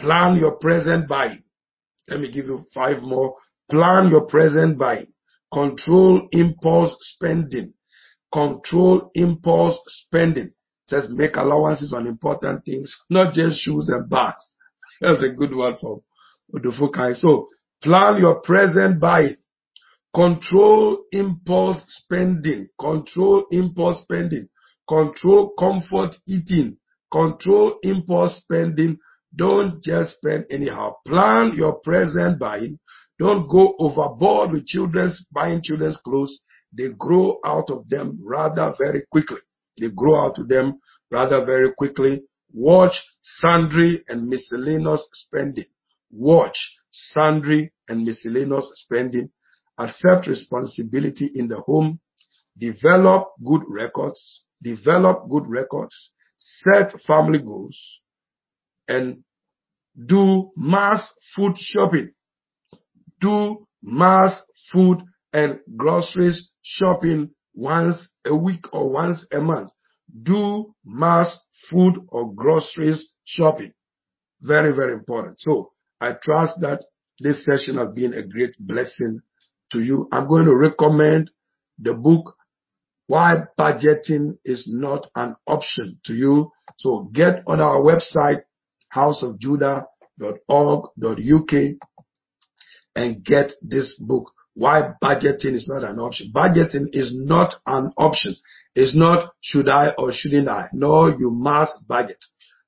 Plan 0.00 0.36
your 0.36 0.56
present 0.56 1.08
buying. 1.08 1.42
Let 2.08 2.20
me 2.20 2.30
give 2.30 2.46
you 2.46 2.64
five 2.74 3.02
more. 3.02 3.34
Plan 3.70 4.10
your 4.10 4.26
present 4.26 4.78
buying. 4.78 5.12
Control 5.52 6.28
impulse 6.32 6.96
spending. 7.00 7.74
Control 8.32 9.10
impulse 9.14 9.78
spending. 9.86 10.52
Just 10.88 11.10
make 11.10 11.36
allowances 11.36 11.92
on 11.92 12.06
important 12.06 12.64
things, 12.64 12.94
not 13.10 13.34
just 13.34 13.60
shoes 13.62 13.88
and 13.88 14.08
bags. 14.08 14.54
That's 15.00 15.22
a 15.22 15.28
good 15.30 15.54
one 15.54 15.76
for 15.80 16.02
Odufukai. 16.54 17.14
So 17.14 17.48
plan 17.82 18.20
your 18.20 18.40
present 18.40 19.00
buying. 19.00 19.36
Control 20.14 21.04
impulse 21.12 21.82
spending. 21.86 22.68
Control 22.80 23.44
impulse 23.50 24.02
spending. 24.02 24.48
Control 24.88 25.52
comfort 25.58 26.16
eating. 26.26 26.78
Control 27.12 27.78
impulse 27.82 28.36
spending. 28.42 28.98
Don't 29.38 29.80
just 29.84 30.16
spend 30.16 30.46
anyhow. 30.50 30.96
Plan 31.06 31.52
your 31.54 31.74
present 31.84 32.40
buying. 32.40 32.78
Don't 33.20 33.48
go 33.48 33.76
overboard 33.78 34.50
with 34.50 34.66
children's 34.66 35.24
buying 35.32 35.62
children's 35.62 35.96
clothes. 35.98 36.40
They 36.76 36.88
grow 36.98 37.38
out 37.44 37.70
of 37.70 37.88
them 37.88 38.18
rather 38.22 38.74
very 38.76 39.04
quickly. 39.12 39.38
They 39.80 39.90
grow 39.94 40.16
out 40.16 40.38
of 40.38 40.48
them 40.48 40.80
rather 41.12 41.44
very 41.44 41.72
quickly. 41.72 42.24
Watch 42.52 43.00
sundry 43.22 44.04
and 44.08 44.28
miscellaneous 44.28 45.06
spending. 45.12 45.66
Watch 46.10 46.58
sundry 46.90 47.72
and 47.88 48.04
miscellaneous 48.04 48.68
spending. 48.74 49.30
Accept 49.78 50.26
responsibility 50.26 51.30
in 51.36 51.46
the 51.46 51.60
home. 51.60 52.00
Develop 52.58 53.28
good 53.46 53.62
records. 53.68 54.44
Develop 54.60 55.28
good 55.30 55.46
records. 55.46 56.10
Set 56.36 56.92
family 57.06 57.38
goals 57.38 58.00
and 58.88 59.22
do 60.06 60.50
mass 60.56 61.10
food 61.34 61.56
shopping. 61.56 62.12
Do 63.20 63.66
mass 63.82 64.40
food 64.72 65.02
and 65.32 65.60
groceries 65.76 66.52
shopping 66.62 67.30
once 67.54 68.08
a 68.24 68.34
week 68.34 68.72
or 68.72 68.90
once 68.90 69.26
a 69.32 69.40
month. 69.40 69.70
Do 70.22 70.74
mass 70.84 71.36
food 71.70 71.98
or 72.08 72.32
groceries 72.32 73.12
shopping. 73.24 73.72
Very, 74.42 74.72
very 74.74 74.92
important. 74.92 75.40
So 75.40 75.72
I 76.00 76.12
trust 76.22 76.60
that 76.60 76.84
this 77.20 77.44
session 77.44 77.76
has 77.78 77.92
been 77.92 78.14
a 78.14 78.26
great 78.26 78.54
blessing 78.60 79.20
to 79.72 79.80
you. 79.80 80.08
I'm 80.12 80.28
going 80.28 80.46
to 80.46 80.54
recommend 80.54 81.30
the 81.78 81.94
book, 81.94 82.36
Why 83.08 83.44
Budgeting 83.58 84.38
is 84.44 84.64
Not 84.68 85.06
an 85.16 85.34
Option 85.46 86.00
to 86.04 86.14
you. 86.14 86.52
So 86.78 87.10
get 87.12 87.42
on 87.46 87.60
our 87.60 87.80
website, 87.82 88.42
houseofjudah.org.uk 88.94 91.52
and 92.96 93.24
get 93.24 93.52
this 93.62 93.94
book. 94.00 94.32
Why 94.54 94.92
budgeting 95.02 95.54
is 95.54 95.68
not 95.68 95.84
an 95.88 95.98
option. 95.98 96.32
Budgeting 96.34 96.86
is 96.92 97.12
not 97.14 97.54
an 97.66 97.92
option. 97.96 98.34
It's 98.74 98.96
not 98.96 99.32
should 99.40 99.68
I 99.68 99.92
or 99.96 100.12
shouldn't 100.12 100.48
I. 100.48 100.66
No, 100.72 101.06
you 101.06 101.30
must 101.30 101.86
budget. 101.86 102.18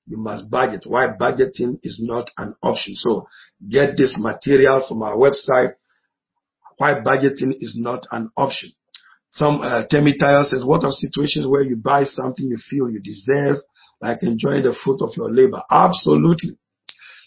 You 0.07 0.19
must 0.19 0.49
budget. 0.49 0.85
Why 0.87 1.09
budgeting 1.09 1.79
is 1.83 1.99
not 2.01 2.31
an 2.39 2.55
option. 2.63 2.95
So 2.95 3.27
get 3.69 3.97
this 3.97 4.17
material 4.19 4.85
from 4.87 5.03
our 5.03 5.17
website. 5.17 5.75
Why 6.79 6.95
budgeting 6.95 7.55
is 7.59 7.75
not 7.77 8.07
an 8.13 8.31
option. 8.37 8.71
Some 9.33 9.61
uh, 9.61 9.85
Temi 9.89 10.15
says, 10.19 10.65
what 10.65 10.85
are 10.85 10.91
situations 10.91 11.47
where 11.47 11.63
you 11.63 11.77
buy 11.77 12.05
something 12.05 12.47
you 12.47 12.59
feel 12.69 12.91
you 12.91 13.01
deserve, 13.01 13.59
like 14.01 14.23
enjoying 14.23 14.63
the 14.63 14.77
fruit 14.85 15.01
of 15.03 15.11
your 15.17 15.31
labor? 15.31 15.63
Absolutely. 15.71 16.59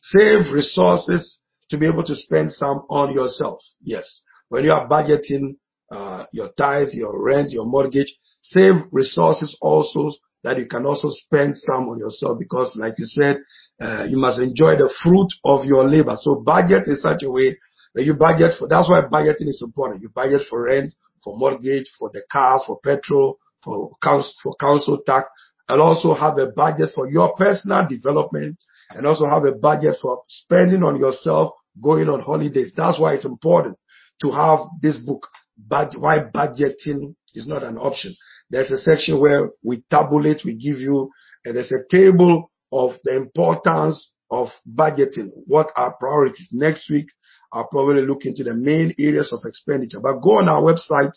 Save 0.01 0.51
resources 0.53 1.39
to 1.69 1.77
be 1.77 1.87
able 1.87 2.03
to 2.03 2.15
spend 2.15 2.51
some 2.51 2.83
on 2.89 3.13
yourself. 3.13 3.59
Yes. 3.81 4.21
When 4.49 4.63
you 4.63 4.71
are 4.71 4.87
budgeting 4.87 5.55
uh, 5.91 6.25
your 6.31 6.49
tithe, 6.57 6.89
your 6.91 7.21
rent, 7.21 7.51
your 7.51 7.65
mortgage, 7.65 8.13
save 8.41 8.75
resources 8.91 9.57
also 9.61 10.11
that 10.43 10.57
you 10.57 10.67
can 10.67 10.85
also 10.85 11.07
spend 11.09 11.55
some 11.55 11.87
on 11.87 11.99
yourself 11.99 12.37
because 12.37 12.75
like 12.75 12.93
you 12.97 13.05
said, 13.05 13.37
uh, 13.81 14.05
you 14.07 14.17
must 14.17 14.39
enjoy 14.39 14.75
the 14.75 14.93
fruit 15.01 15.27
of 15.43 15.65
your 15.65 15.87
labor. 15.87 16.15
So 16.17 16.35
budget 16.35 16.87
in 16.87 16.95
such 16.97 17.23
a 17.23 17.31
way 17.31 17.57
that 17.95 18.03
you 18.03 18.13
budget 18.13 18.53
for, 18.59 18.67
that's 18.67 18.89
why 18.89 19.01
budgeting 19.01 19.47
is 19.47 19.61
important. 19.65 20.01
You 20.01 20.09
budget 20.09 20.41
for 20.49 20.63
rent, 20.63 20.93
for 21.23 21.37
mortgage, 21.37 21.89
for 21.97 22.09
the 22.13 22.21
car, 22.31 22.61
for 22.65 22.79
petrol, 22.83 23.39
for 23.63 23.91
council, 24.03 24.33
for 24.43 24.55
council 24.59 24.99
tax, 25.05 25.27
and 25.69 25.81
also 25.81 26.13
have 26.13 26.37
a 26.37 26.51
budget 26.51 26.89
for 26.93 27.09
your 27.09 27.35
personal 27.35 27.87
development 27.87 28.57
and 28.91 29.07
also 29.07 29.25
have 29.25 29.45
a 29.45 29.53
budget 29.53 29.95
for 30.01 30.23
spending 30.27 30.83
on 30.83 30.97
yourself, 30.97 31.53
going 31.81 32.09
on 32.09 32.21
holidays. 32.21 32.73
That's 32.75 32.99
why 32.99 33.13
it's 33.13 33.25
important 33.25 33.77
to 34.21 34.31
have 34.31 34.59
this 34.81 34.97
book, 34.97 35.27
but 35.57 35.93
why 35.97 36.19
budgeting 36.33 37.15
is 37.33 37.47
not 37.47 37.63
an 37.63 37.77
option. 37.77 38.15
There's 38.49 38.71
a 38.71 38.77
section 38.77 39.19
where 39.19 39.49
we 39.63 39.83
tabulate, 39.89 40.41
we 40.45 40.55
give 40.55 40.79
you, 40.79 41.09
and 41.45 41.55
there's 41.55 41.71
a 41.71 41.87
table 41.89 42.51
of 42.71 42.91
the 43.03 43.15
importance 43.15 44.11
of 44.29 44.49
budgeting. 44.69 45.29
What 45.45 45.67
are 45.75 45.95
priorities? 45.99 46.49
Next 46.51 46.89
week, 46.89 47.07
I'll 47.51 47.67
probably 47.67 48.01
look 48.01 48.25
into 48.25 48.43
the 48.43 48.53
main 48.53 48.93
areas 48.99 49.31
of 49.31 49.39
expenditure. 49.45 49.99
But 50.01 50.21
go 50.21 50.39
on 50.39 50.49
our 50.49 50.61
website, 50.61 51.13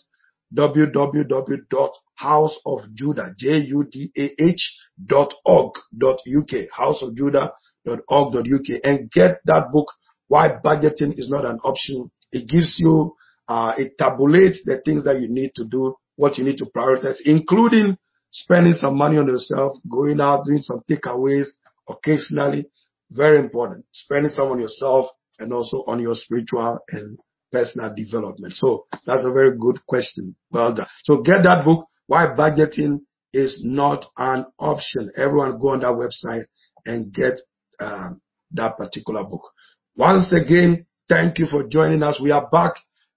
www.houseofjudah, 2.21 3.35
J-U-D-A-H 3.37 3.37
J-U-D-A-H 3.37 4.75
dot 5.05 5.33
org 5.45 5.73
dot 5.97 6.19
UK, 6.27 6.67
houseofjudah.org.uk 6.77 8.69
and 8.83 9.09
get 9.11 9.39
that 9.45 9.71
book, 9.71 9.87
Why 10.27 10.57
Budgeting 10.63 11.17
is 11.17 11.29
Not 11.29 11.45
an 11.45 11.59
Option. 11.63 12.11
It 12.31 12.49
gives 12.49 12.77
you, 12.79 13.15
uh, 13.47 13.73
it 13.77 13.93
tabulates 13.99 14.63
the 14.65 14.81
things 14.83 15.05
that 15.05 15.21
you 15.21 15.27
need 15.29 15.51
to 15.55 15.65
do, 15.65 15.95
what 16.15 16.37
you 16.37 16.43
need 16.43 16.57
to 16.57 16.65
prioritize, 16.65 17.21
including 17.25 17.97
spending 18.31 18.73
some 18.73 18.97
money 18.97 19.17
on 19.17 19.27
yourself, 19.27 19.77
going 19.89 20.19
out, 20.19 20.45
doing 20.45 20.61
some 20.61 20.81
takeaways 20.89 21.47
occasionally. 21.87 22.67
Very 23.11 23.39
important. 23.39 23.85
Spending 23.93 24.31
some 24.31 24.47
on 24.47 24.59
yourself 24.59 25.07
and 25.39 25.53
also 25.53 25.83
on 25.87 26.01
your 26.01 26.15
spiritual 26.15 26.79
and 26.89 27.17
personal 27.51 27.93
development. 27.95 28.53
So 28.53 28.85
that's 29.05 29.23
a 29.23 29.31
very 29.31 29.57
good 29.57 29.85
question. 29.85 30.35
Well 30.51 30.73
done. 30.73 30.87
So 31.03 31.21
get 31.21 31.43
that 31.43 31.63
book, 31.63 31.87
Why 32.07 32.27
Budgeting 32.27 33.01
is 33.33 33.59
Not 33.63 34.05
an 34.17 34.45
Option. 34.59 35.11
Everyone 35.17 35.59
go 35.59 35.69
on 35.69 35.81
that 35.81 35.91
website 35.91 36.45
and 36.85 37.13
get 37.13 37.33
um, 37.79 38.21
that 38.51 38.77
particular 38.77 39.23
book. 39.23 39.41
Once 39.95 40.31
again, 40.31 40.85
thank 41.09 41.37
you 41.37 41.45
for 41.47 41.67
joining 41.67 42.03
us. 42.03 42.19
We 42.21 42.31
are 42.31 42.49
back 42.49 42.73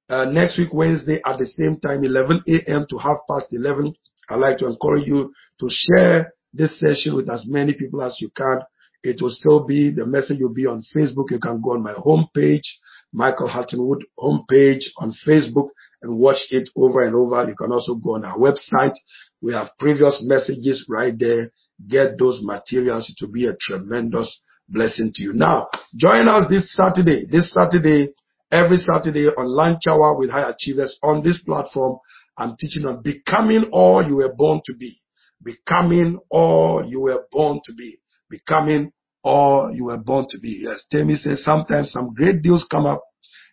uh, 0.08 0.24
next 0.24 0.58
week, 0.58 0.74
Wednesday, 0.74 1.20
at 1.24 1.38
the 1.38 1.46
same 1.46 1.78
time, 1.78 2.04
11 2.04 2.42
a.m. 2.48 2.84
to 2.90 2.98
half 2.98 3.18
past 3.30 3.46
11. 3.52 3.94
I'd 4.28 4.36
like 4.36 4.58
to 4.58 4.66
encourage 4.66 5.06
you 5.06 5.32
to 5.60 5.68
share 5.68 6.32
this 6.52 6.80
session 6.80 7.14
with 7.14 7.30
as 7.30 7.44
many 7.46 7.74
people 7.74 8.02
as 8.02 8.16
you 8.20 8.30
can. 8.36 8.58
It 9.04 9.22
will 9.22 9.30
still 9.30 9.64
be, 9.64 9.90
the 9.94 10.04
message 10.04 10.38
will 10.40 10.52
be 10.52 10.66
on 10.66 10.82
Facebook. 10.94 11.30
You 11.30 11.38
can 11.38 11.62
go 11.62 11.70
on 11.70 11.82
my 11.82 11.94
homepage, 11.94 12.66
Michael 13.12 13.48
Hattonwood 13.48 14.02
homepage 14.18 14.82
on 14.98 15.12
Facebook 15.26 15.68
and 16.02 16.18
watch 16.18 16.46
it 16.50 16.68
over 16.76 17.02
and 17.02 17.14
over. 17.14 17.48
You 17.48 17.56
can 17.56 17.72
also 17.72 17.94
go 17.94 18.14
on 18.14 18.24
our 18.24 18.38
website. 18.38 18.94
We 19.42 19.52
have 19.52 19.68
previous 19.78 20.20
messages 20.24 20.86
right 20.88 21.14
there. 21.18 21.50
Get 21.88 22.18
those 22.18 22.40
materials. 22.42 23.12
to 23.18 23.28
be 23.28 23.46
a 23.46 23.56
tremendous 23.58 24.40
blessing 24.68 25.12
to 25.14 25.22
you. 25.22 25.32
Now, 25.34 25.68
join 25.96 26.28
us 26.28 26.46
this 26.48 26.74
Saturday. 26.74 27.26
This 27.30 27.52
Saturday, 27.52 28.12
every 28.50 28.76
Saturday 28.76 29.26
on 29.28 29.46
lunch 29.46 29.82
hour 29.88 30.16
with 30.18 30.30
high 30.30 30.48
achievers 30.50 30.98
on 31.02 31.22
this 31.22 31.42
platform. 31.42 31.98
I'm 32.38 32.56
teaching 32.56 32.86
on 32.86 33.02
becoming 33.02 33.68
all 33.72 34.02
you 34.06 34.16
were 34.16 34.34
born 34.34 34.60
to 34.66 34.74
be. 34.74 35.00
Becoming 35.42 36.18
all 36.30 36.84
you 36.86 37.00
were 37.00 37.26
born 37.30 37.60
to 37.64 37.72
be. 37.74 37.98
Becoming 38.28 38.92
all 39.22 39.70
you 39.74 39.84
were 39.84 39.98
born 39.98 40.26
to 40.30 40.38
be. 40.38 40.62
Yes, 40.64 40.84
Temi 40.90 41.14
says 41.14 41.44
sometimes 41.44 41.92
some 41.92 42.14
great 42.14 42.42
deals 42.42 42.66
come 42.70 42.86
up 42.86 43.02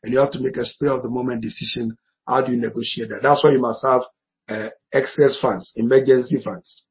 and 0.03 0.13
you 0.13 0.19
have 0.19 0.31
to 0.31 0.39
make 0.39 0.57
a 0.57 0.63
spur 0.63 0.93
of 0.93 1.01
the 1.01 1.09
moment 1.09 1.41
decision. 1.41 1.97
How 2.27 2.45
do 2.45 2.51
you 2.51 2.59
negotiate 2.59 3.09
that? 3.09 3.21
That's 3.23 3.43
why 3.43 3.51
you 3.51 3.61
must 3.61 3.85
have 3.85 4.01
uh, 4.49 4.69
excess 4.93 5.39
funds, 5.41 5.73
emergency 5.75 6.37
funds. 6.43 6.83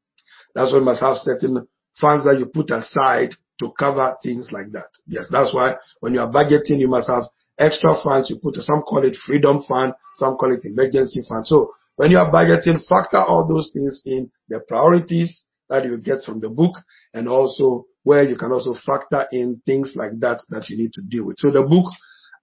That's 0.54 0.72
why 0.72 0.78
you 0.78 0.84
must 0.84 1.02
have 1.02 1.16
certain 1.18 1.66
funds 2.00 2.24
that 2.24 2.38
you 2.38 2.46
put 2.46 2.70
aside 2.70 3.30
to 3.60 3.72
cover 3.78 4.16
things 4.22 4.50
like 4.52 4.72
that. 4.72 4.88
Yes, 5.06 5.28
that's 5.30 5.54
why 5.54 5.76
when 6.00 6.14
you 6.14 6.20
are 6.20 6.30
budgeting, 6.30 6.78
you 6.78 6.88
must 6.88 7.08
have 7.08 7.24
extra 7.58 7.94
funds 8.02 8.30
you 8.30 8.38
put, 8.42 8.54
some 8.56 8.82
call 8.82 9.04
it 9.04 9.16
freedom 9.26 9.62
fund, 9.66 9.94
some 10.14 10.36
call 10.36 10.52
it 10.52 10.60
emergency 10.64 11.22
fund. 11.28 11.46
So 11.46 11.72
when 11.96 12.10
you 12.10 12.18
are 12.18 12.30
budgeting, 12.30 12.84
factor 12.86 13.18
all 13.18 13.46
those 13.46 13.70
things 13.72 14.02
in 14.04 14.30
the 14.48 14.60
priorities 14.68 15.44
that 15.68 15.84
you 15.84 15.98
get 15.98 16.22
from 16.24 16.40
the 16.40 16.50
book 16.50 16.74
and 17.14 17.28
also 17.28 17.86
where 18.02 18.22
you 18.22 18.36
can 18.36 18.52
also 18.52 18.74
factor 18.86 19.26
in 19.32 19.60
things 19.66 19.92
like 19.96 20.12
that 20.20 20.40
that 20.50 20.68
you 20.68 20.76
need 20.76 20.92
to 20.92 21.02
deal 21.02 21.26
with. 21.26 21.36
So 21.38 21.50
the 21.50 21.62
book, 21.62 21.90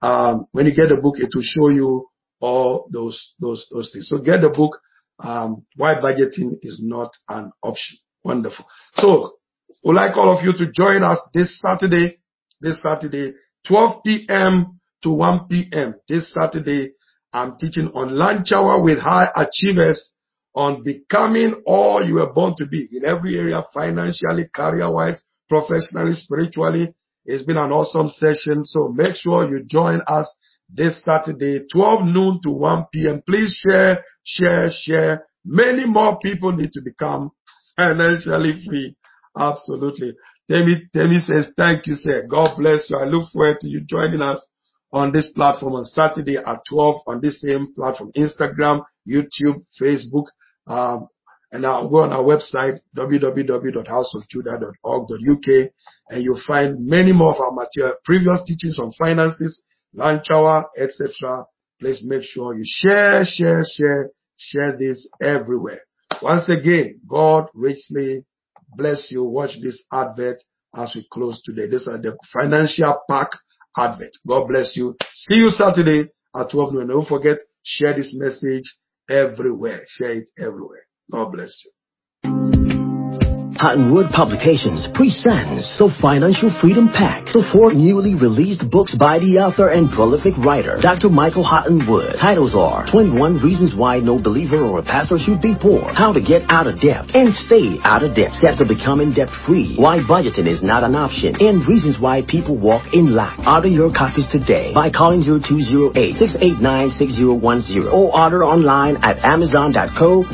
um, 0.02 0.46
when 0.52 0.66
you 0.66 0.74
get 0.74 0.88
the 0.88 1.00
book, 1.00 1.14
it 1.18 1.30
will 1.34 1.42
show 1.42 1.68
you 1.68 2.06
all 2.40 2.88
those, 2.92 3.34
those, 3.40 3.66
those 3.72 3.90
things. 3.92 4.08
So 4.08 4.18
get 4.18 4.40
the 4.40 4.50
book, 4.50 4.78
um, 5.20 5.64
why 5.76 5.94
budgeting 5.94 6.58
is 6.62 6.80
not 6.82 7.10
an 7.28 7.52
option. 7.62 7.98
Wonderful. 8.24 8.64
So 8.96 9.34
we'd 9.84 9.94
like 9.94 10.16
all 10.16 10.36
of 10.36 10.44
you 10.44 10.52
to 10.52 10.72
join 10.72 11.02
us 11.02 11.20
this 11.32 11.60
Saturday, 11.60 12.18
this 12.60 12.82
Saturday, 12.82 13.34
12 13.66 14.02
p.m 14.04 14.80
to 15.04 15.10
1 15.10 15.46
p.m. 15.48 15.94
This 16.08 16.34
Saturday, 16.34 16.92
I'm 17.32 17.56
teaching 17.58 17.90
on 17.94 18.16
lunch 18.16 18.50
hour 18.52 18.82
with 18.82 18.98
high 18.98 19.28
achievers 19.36 20.10
on 20.54 20.82
becoming 20.82 21.62
all 21.66 22.02
you 22.04 22.14
were 22.14 22.32
born 22.32 22.54
to 22.58 22.66
be 22.66 22.88
in 22.92 23.04
every 23.04 23.38
area, 23.38 23.62
financially, 23.72 24.48
career 24.54 24.90
wise, 24.90 25.22
professionally, 25.48 26.14
spiritually, 26.14 26.94
It's 27.26 27.44
been 27.44 27.58
an 27.58 27.70
awesome 27.70 28.08
session. 28.08 28.64
So 28.64 28.88
make 28.88 29.14
sure 29.16 29.48
you 29.48 29.64
join 29.64 30.00
us 30.06 30.34
this 30.74 31.02
Saturday, 31.04 31.64
12 31.72 32.04
noon 32.04 32.40
to 32.42 32.50
1 32.50 32.86
p.m. 32.92 33.22
Please 33.26 33.58
share, 33.66 34.04
share, 34.24 34.68
share. 34.70 35.26
Many 35.44 35.86
more 35.86 36.18
people 36.18 36.52
need 36.52 36.72
to 36.72 36.80
become 36.84 37.30
financially 37.76 38.62
free. 38.66 38.96
Absolutely. 39.38 40.14
Temi, 40.50 40.88
Temi 40.92 41.20
says, 41.20 41.52
thank 41.56 41.86
you, 41.86 41.94
sir. 41.94 42.26
God 42.28 42.58
bless 42.58 42.90
you. 42.90 42.96
I 42.96 43.04
look 43.04 43.30
forward 43.32 43.58
to 43.60 43.68
you 43.68 43.82
joining 43.88 44.22
us 44.22 44.44
on 44.92 45.12
this 45.12 45.30
platform 45.34 45.74
on 45.74 45.84
Saturday 45.84 46.36
at 46.36 46.60
12 46.68 46.96
on 47.06 47.20
this 47.20 47.40
same 47.40 47.72
platform, 47.74 48.10
Instagram, 48.16 48.82
YouTube, 49.08 49.64
Facebook, 49.80 50.26
um, 50.66 51.06
and 51.50 51.64
I'll 51.66 51.88
go 51.88 51.98
on 51.98 52.12
our 52.12 52.22
website, 52.22 52.78
www.houseofjudah.org.uk, 52.96 55.70
and 56.10 56.22
you'll 56.22 56.40
find 56.46 56.86
many 56.86 57.12
more 57.12 57.34
of 57.34 57.40
our 57.40 57.52
material, 57.52 57.94
previous 58.04 58.40
teachings 58.46 58.78
on 58.78 58.92
finances, 58.98 59.62
lunch 59.94 60.26
hour, 60.30 60.66
etc. 60.76 61.44
Please 61.80 62.02
make 62.04 62.22
sure 62.22 62.54
you 62.54 62.64
share, 62.64 63.24
share, 63.24 63.62
share, 63.64 64.10
share 64.36 64.76
this 64.78 65.08
everywhere. 65.22 65.80
Once 66.22 66.48
again, 66.48 67.00
God 67.08 67.46
richly 67.54 68.24
bless 68.76 69.10
you. 69.10 69.24
Watch 69.24 69.56
this 69.62 69.82
advert 69.92 70.42
as 70.76 70.92
we 70.94 71.06
close 71.12 71.42
today. 71.42 71.68
This 71.68 71.82
is 71.82 72.02
the 72.02 72.16
financial 72.32 72.94
pack 73.08 73.30
advert. 73.76 74.12
God 74.26 74.48
bless 74.48 74.76
you. 74.76 74.96
See 75.14 75.36
you 75.36 75.50
Saturday 75.50 76.10
at 76.34 76.50
12 76.50 76.74
noon. 76.74 76.88
Don't 76.88 77.08
forget, 77.08 77.38
share 77.62 77.94
this 77.94 78.14
message 78.16 78.76
everywhere. 79.10 79.82
Share 79.86 80.18
it 80.18 80.28
everywhere. 80.38 80.86
God 81.10 81.32
bless 81.32 81.62
you. 81.64 81.73
Cottonwood 83.60 84.10
Publications 84.10 84.88
presents 84.94 85.76
The 85.78 85.90
Financial 86.02 86.50
Freedom 86.60 86.88
Pack, 86.90 87.26
the 87.30 87.46
four 87.54 87.72
newly 87.72 88.14
released 88.14 88.68
books 88.70 88.94
by 88.98 89.20
the 89.22 89.38
author 89.38 89.68
and 89.70 89.88
prolific 89.94 90.34
writer, 90.42 90.76
Dr. 90.82 91.08
Michael 91.08 91.44
Hutton-Wood. 91.46 92.16
Titles 92.18 92.50
are 92.54 92.84
21 92.90 93.38
Reasons 93.46 93.76
Why 93.78 94.00
No 94.00 94.18
Believer 94.18 94.58
or 94.58 94.80
a 94.80 94.82
Pastor 94.82 95.18
Should 95.22 95.40
Be 95.40 95.54
Poor, 95.54 95.86
How 95.94 96.12
to 96.12 96.20
Get 96.20 96.42
Out 96.50 96.66
of 96.66 96.80
Debt 96.82 97.14
and 97.14 97.32
Stay 97.46 97.78
Out 97.86 98.02
of 98.02 98.16
Debt, 98.18 98.34
Steps 98.34 98.58
to 98.58 98.66
Becoming 98.66 99.14
Debt 99.14 99.30
Free, 99.46 99.76
Why 99.78 100.00
Budgeting 100.02 100.50
is 100.50 100.58
Not 100.62 100.82
an 100.82 100.96
Option, 100.98 101.36
and 101.38 101.62
Reasons 101.68 102.00
Why 102.02 102.22
People 102.26 102.58
Walk 102.58 102.82
in 102.92 103.14
Lack. 103.14 103.38
Order 103.46 103.68
your 103.70 103.92
copies 103.94 104.26
today 104.34 104.74
by 104.74 104.90
calling 104.90 105.22
0208-689-6010 105.22 107.86
or 107.92 108.10
order 108.10 108.42
online 108.42 108.96
at 109.04 109.22
amazon.co.uk, 109.22 110.26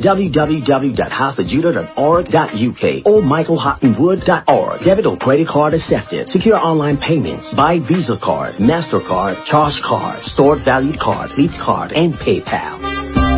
www.houseofjudah.org 0.00 2.29
UK 2.34 3.06
or 3.06 3.22
michaelhuttonwood.org. 3.22 4.80
Debit 4.84 5.06
or 5.06 5.16
credit 5.16 5.48
card 5.48 5.74
accepted. 5.74 6.28
Secure 6.28 6.58
online 6.58 6.98
payments 6.98 7.52
by 7.56 7.78
Visa 7.78 8.18
card, 8.22 8.56
MasterCard, 8.56 9.44
Charge 9.46 9.80
Card, 9.86 10.22
Stored 10.24 10.64
Value 10.64 10.96
Card, 11.00 11.30
Beats 11.36 11.58
Card, 11.62 11.92
and 11.92 12.14
PayPal. 12.14 13.29